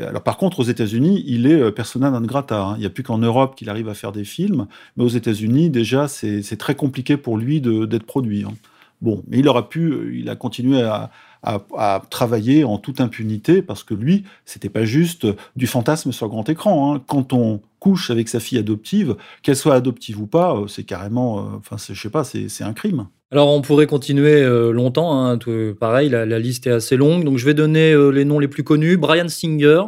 [0.00, 2.60] alors par contre, aux États-Unis, il est euh, persona non grata.
[2.60, 2.74] Hein.
[2.76, 5.70] Il n'y a plus qu'en Europe qu'il arrive à faire des films, mais aux États-Unis,
[5.70, 8.44] déjà, c'est très compliqué pour lui d'être produit.
[8.44, 8.54] Hein.
[9.00, 11.10] Bon, mais il aura pu, il a continué à,
[11.42, 16.48] à, travailler en toute impunité parce que lui, c'était pas juste du fantasme sur grand
[16.48, 16.94] écran.
[16.94, 17.02] Hein.
[17.06, 21.38] Quand on couche avec sa fille adoptive, qu'elle soit adoptive ou pas, euh, c'est carrément,
[21.38, 23.06] euh, enfin, je sais pas, c'est un crime.
[23.30, 25.38] Alors on pourrait continuer euh, longtemps, hein,
[25.78, 28.96] pareil, la, liste est assez longue, donc je vais donner les noms les plus connus.
[28.96, 29.82] Brian Singer,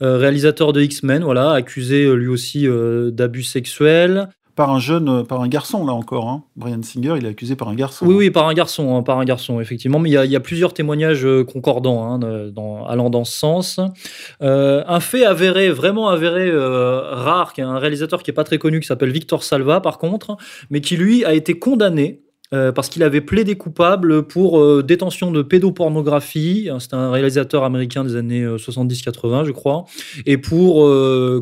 [0.00, 2.66] réalisateur de X-Men, voilà, accusé lui aussi
[3.12, 6.28] d'abus sexuels par un jeune, euh, par un garçon là encore.
[6.28, 6.44] Hein.
[6.56, 8.06] Brian Singer, il est accusé par un garçon.
[8.06, 9.98] Oui, oui, par un garçon, hein, par un garçon, effectivement.
[9.98, 12.20] Mais il y a, plusieurs témoignages euh, concordants hein,
[12.88, 13.80] allant dans ce sens.
[14.42, 18.58] Euh, un fait avéré, vraiment avéré, rare, qui est un réalisateur qui est pas très
[18.58, 20.36] connu, qui s'appelle Victor Salva, par contre,
[20.70, 22.20] mais qui lui a été condamné
[22.52, 26.68] euh, parce qu'il avait plaidé coupable pour euh, détention de pédopornographie.
[26.78, 29.84] C'est un réalisateur américain des années 70-80, euh, je crois,
[30.26, 30.82] et pour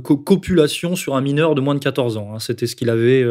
[0.02, 2.30] copulation sur un mineur de moins de 14 ans.
[2.34, 2.38] Hein.
[2.38, 3.26] C'était ce qu'il avait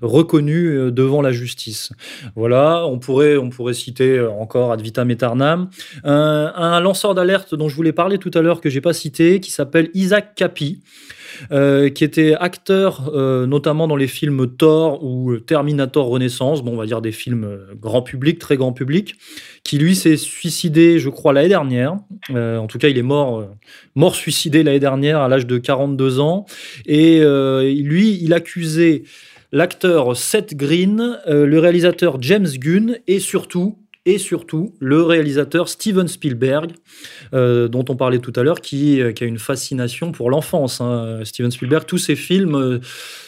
[0.00, 1.92] reconnu devant la justice.
[2.36, 5.68] Voilà, on pourrait, on pourrait citer encore ad vitam aeternam
[6.04, 9.40] un, un lanceur d'alerte dont je voulais parler tout à l'heure que j'ai pas cité,
[9.40, 10.82] qui s'appelle Isaac Capi.
[11.50, 16.76] Euh, qui était acteur euh, notamment dans les films Thor ou Terminator Renaissance, bon, on
[16.76, 19.16] va dire des films euh, grand public, très grand public,
[19.64, 21.96] qui lui s'est suicidé, je crois, l'année dernière.
[22.30, 23.48] en tout cas, il est mort,
[23.94, 26.46] mort suicidé l'année dernière à l'âge de 42 ans.
[26.86, 29.04] Et lui, il accusait
[29.52, 36.72] l'acteur Seth Green, le réalisateur James Gunn et surtout et surtout le réalisateur Steven Spielberg,
[37.34, 40.80] euh, dont on parlait tout à l'heure, qui, euh, a une fascination pour l'enfance.
[40.80, 41.20] Hein.
[41.24, 42.78] Steven Spielberg, tous ses films euh,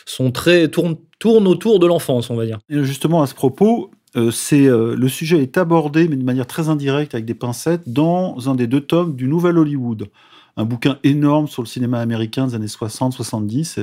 [0.04, 0.98] sont très tournent,
[1.46, 2.58] autour de l'enfance, on va dire.
[2.68, 7.34] Justement, à ce propos, le sujet est abordé, mais de manière très indirecte, avec des
[7.34, 10.08] pincettes, dans un des deux tomes du Nouvel Hollywood
[10.56, 13.80] un bouquin énorme sur le cinéma américain des années 60, 70,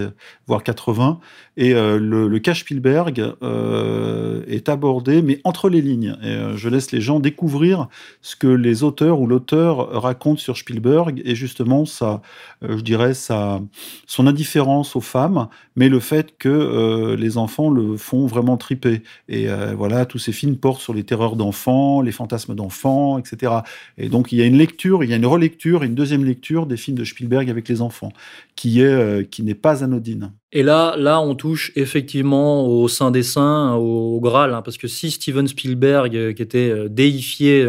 [0.47, 1.19] voire 80.
[1.57, 6.17] Et euh, le, le cas Spielberg euh, est abordé, mais entre les lignes.
[6.23, 7.87] Et, euh, je laisse les gens découvrir
[8.21, 12.21] ce que les auteurs ou l'auteur racontent sur Spielberg et justement sa,
[12.61, 13.59] je dirais, sa,
[14.07, 19.01] son indifférence aux femmes, mais le fait que les enfants le font vraiment triper.
[19.27, 23.53] Et voilà, tous ces films portent sur les terreurs d'enfants, les fantasmes d'enfants, etc.
[23.97, 26.60] Et donc il y a une lecture, il y a une relecture, une deuxième lecture
[26.65, 28.11] des films de Spielberg avec les enfants,
[28.55, 30.33] qui est euh, qui n'est pas anodine.
[30.53, 34.89] Et là, là, on touche effectivement au Saint des Saints, au, Graal, hein, parce que
[34.89, 37.65] si Steven Spielberg, euh, qui était euh, déifié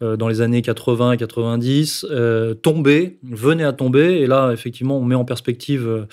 [0.00, 6.06] dans les années 80-90, tombait, venait à tomber, et là, effectivement, on met en perspective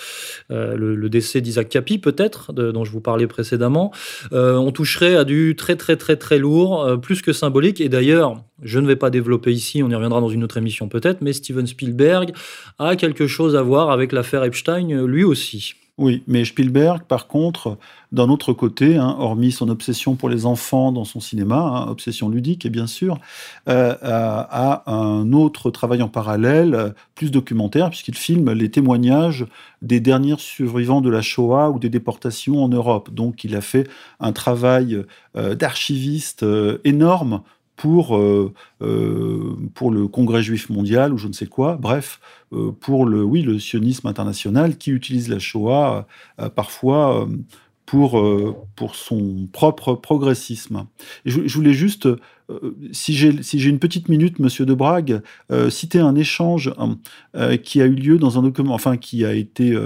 [0.49, 3.91] le, décès d'Isaac Capi, peut-être, dont je vous parlais précédemment,
[4.31, 7.81] on toucherait à du très, très, très, très lourd, plus que symbolique.
[7.81, 10.87] Et d'ailleurs, je ne vais pas développer ici, on y reviendra dans une autre émission
[10.87, 12.31] peut-être, mais Steven Spielberg
[12.79, 15.75] a quelque chose à voir avec l'affaire Epstein lui aussi.
[15.99, 17.77] Oui, mais Spielberg, par contre,
[18.11, 22.29] d'un autre côté, hein, hormis son obsession pour les enfants dans son cinéma, hein, obsession
[22.29, 23.19] ludique et bien sûr,
[23.69, 29.45] euh, a, un autre travail en parallèle, plus documentaire, puisqu'il filme les témoignages
[29.83, 33.11] des derniers survivants de la Shoah ou des déportations en Europe.
[33.11, 33.87] Donc il a fait
[34.19, 35.05] un travail
[35.37, 37.43] euh, d'archiviste euh, énorme
[37.75, 42.19] pour, le Congrès juif mondial ou je ne sais quoi, bref,
[42.79, 46.07] pour le, oui, le sionisme international qui utilise la Shoah
[46.55, 47.27] parfois
[47.85, 48.23] pour,
[48.75, 50.85] pour son propre progressisme.
[51.25, 52.07] je, voulais juste,
[52.91, 55.21] si j'ai si une petite minute, Monsieur de Brague,
[55.69, 56.73] citer un échange
[57.63, 59.77] qui a eu lieu dans un document, enfin qui a été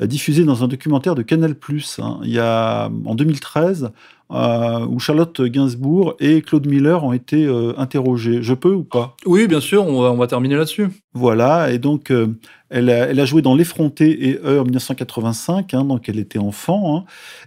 [0.00, 1.54] diffusé dans un documentaire de Canal+,
[1.98, 3.92] hein, il y a, en 2013,
[4.34, 8.42] euh, où Charlotte Gainsbourg et Claude Miller ont été euh, interrogés.
[8.42, 9.16] Je peux ou pas?
[9.26, 10.88] Oui, bien sûr, on va, on va terminer là-dessus.
[11.12, 12.36] Voilà, et donc euh,
[12.70, 16.40] elle, a, elle, a, joué dans L'Effronté et Eux en 1985, hein, donc elle était
[16.40, 17.04] enfant, hein,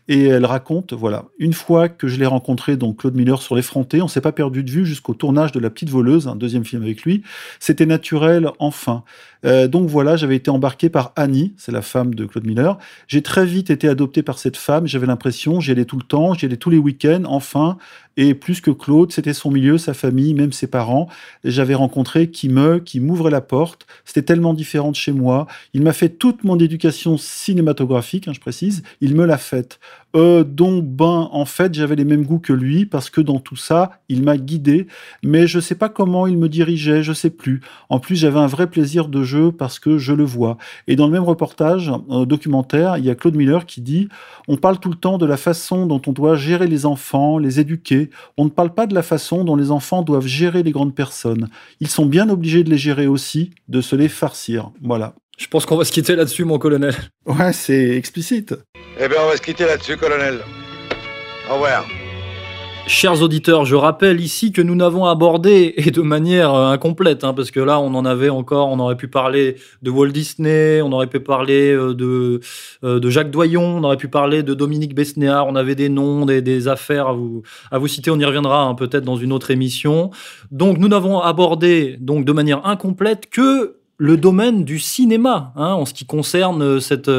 [0.08, 4.02] et elle raconte, voilà, une fois que je l'ai rencontré, donc Claude Miller sur L'Effronté,
[4.02, 6.82] on s'est pas perdu de vue jusqu'au tournage de La Petite Voleuse, un deuxième film
[6.82, 7.24] avec lui,
[7.60, 9.04] c'était naturel, enfin.
[9.46, 12.78] Euh, donc voilà, j'avais été embarqué par Annie, c'est la femme de Claude Miller.
[13.08, 14.88] J'ai très vite été adopté par cette femme.
[14.88, 17.24] J'avais l'impression, j'y allais tout le temps, j'y allais tous les week-ends.
[17.26, 17.78] Enfin,
[18.18, 21.08] et plus que Claude, c'était son milieu, sa famille, même ses parents.
[21.44, 23.86] J'avais rencontré qui me, qui m'ouvrait la porte.
[24.06, 25.46] C'était tellement différent de chez moi.
[25.74, 28.82] Il m'a fait toute mon éducation cinématographique, hein, je précise.
[29.02, 29.80] Il me l'a faite.
[30.16, 33.56] Euh, donc, ben, en fait, j'avais les mêmes goûts que lui parce que dans tout
[33.56, 34.88] ça, il m'a guidé.
[35.24, 37.62] Mais je sais pas comment il me dirigeait, je sais plus.
[37.90, 40.58] En plus, j'avais un vrai plaisir de jeu parce que je le vois.
[40.88, 44.10] Et dans le même reportage euh, documentaire, il y a Claude Miller qui dit
[44.48, 47.60] on parle tout le temps de la façon dont on doit gérer les enfants, les
[47.60, 48.07] éduquer
[48.38, 51.50] on ne parle pas de la façon dont les enfants doivent gérer les grandes personnes.
[51.80, 54.72] Ils sont bien obligés de les gérer aussi, de se les farcir.
[54.82, 55.14] Voilà.
[55.38, 56.96] Je pense qu'on va se quitter là-dessus, mon colonel.
[57.26, 58.56] Ouais, c'est explicite.
[59.00, 60.40] Eh bien, on va se quitter là-dessus, colonel.
[61.50, 61.86] Au revoir.
[62.88, 67.34] Chers auditeurs, je rappelle ici que nous n'avons abordé, et de manière euh, incomplète, hein,
[67.34, 70.94] parce que là, on en avait encore, on aurait pu parler de Walt Disney, on
[70.94, 72.40] aurait pu parler euh, de,
[72.86, 76.26] euh, de Jacques Doyon, on aurait pu parler de Dominique Besnéard, on avait des noms,
[76.26, 79.52] des, affaires à vous, à vous citer, on y reviendra hein, peut-être dans une autre
[79.52, 80.10] émission.
[80.52, 85.86] Donc, nous n'avons abordé donc de manière incomplète que le domaine du cinéma, hein, en
[85.86, 87.12] ce qui concerne cette,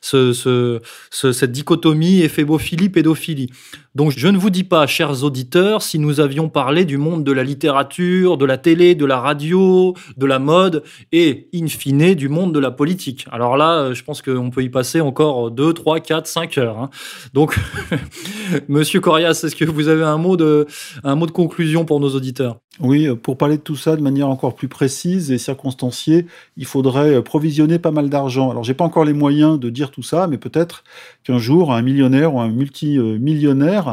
[0.00, 3.50] ce, ce, cette dichotomie éphébophilie-pédophilie.
[3.94, 7.30] Donc je ne vous dis pas, chers auditeurs, si nous avions parlé du monde de
[7.30, 10.82] la littérature, de la télé, de la radio, de la mode
[11.12, 13.24] et, in fine, du monde de la politique.
[13.30, 16.78] Alors là, euh, je pense qu'on peut y passer encore 2, 3, 4, 5 heures.
[16.80, 16.90] Hein.
[17.34, 17.56] Donc,
[18.68, 20.66] Monsieur Corias, est-ce que vous avez un mot, de,
[21.04, 22.58] un mot de conclusion pour nos auditeurs?
[22.80, 26.26] Oui, euh, pour parler de tout ça de manière encore plus précise et circonstanciée,
[26.56, 28.50] il faudrait euh, provisionner pas mal d'argent.
[28.50, 30.82] Alors, j'ai pas encore les moyens de dire tout ça, mais peut-être
[31.22, 33.83] qu'un jour, un millionnaire ou un multimillionnaire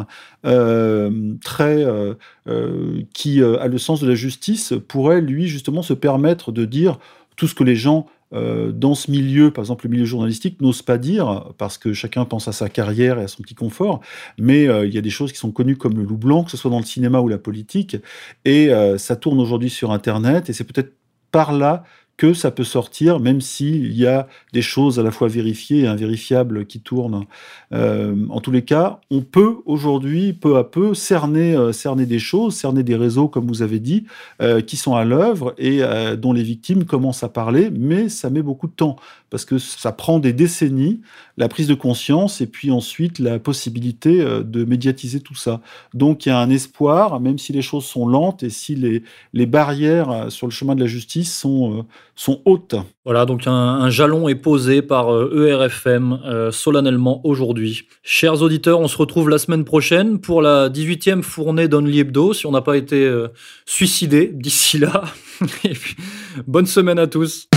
[0.45, 2.15] euh, très euh,
[2.47, 6.99] euh, qui a le sens de la justice pourrait lui justement se permettre de dire
[7.35, 10.97] tout ce que les gens dans ce milieu, par exemple le milieu journalistique, n'osent pas
[10.97, 13.99] dire, parce que chacun pense à sa carrière et à son petit confort,
[14.37, 16.55] mais il y a des choses qui sont connues comme le loup blanc, que ce
[16.55, 17.97] soit dans le cinéma ou la politique,
[18.45, 20.93] et ça tourne aujourd'hui sur Internet, et c'est peut-être
[21.33, 21.83] par là
[22.17, 25.87] que ça peut sortir, même s'il y a des choses à la fois vérifiées et
[25.87, 27.25] invérifiables qui tournent.
[27.73, 32.19] Euh, en tous les cas, on peut aujourd'hui, peu à peu, cerner, euh, cerner des
[32.19, 34.05] choses, cerner des réseaux, comme vous avez dit,
[34.41, 35.81] euh, qui sont à l'œuvre et
[36.17, 38.97] dont les victimes commencent à parler, mais ça met beaucoup de temps
[39.31, 41.01] parce que ça prend des décennies,
[41.37, 45.61] la prise de conscience et puis ensuite la possibilité de médiatiser tout ça.
[45.95, 49.01] Donc il y a un espoir, même si les choses sont lentes et si les,
[49.33, 52.75] les barrières sur le chemin de la justice sont, sont hautes.
[53.03, 57.87] Voilà, donc un, jalon est posé par ERFM e euh, solennellement aujourd'hui.
[58.03, 62.45] Chers auditeurs, on se retrouve la semaine prochaine pour la 18e fournée d'Only Hebdo, si
[62.45, 63.29] on n'a pas été euh,
[63.65, 65.03] suicidé d'ici là.
[66.47, 67.47] bonne semaine à tous.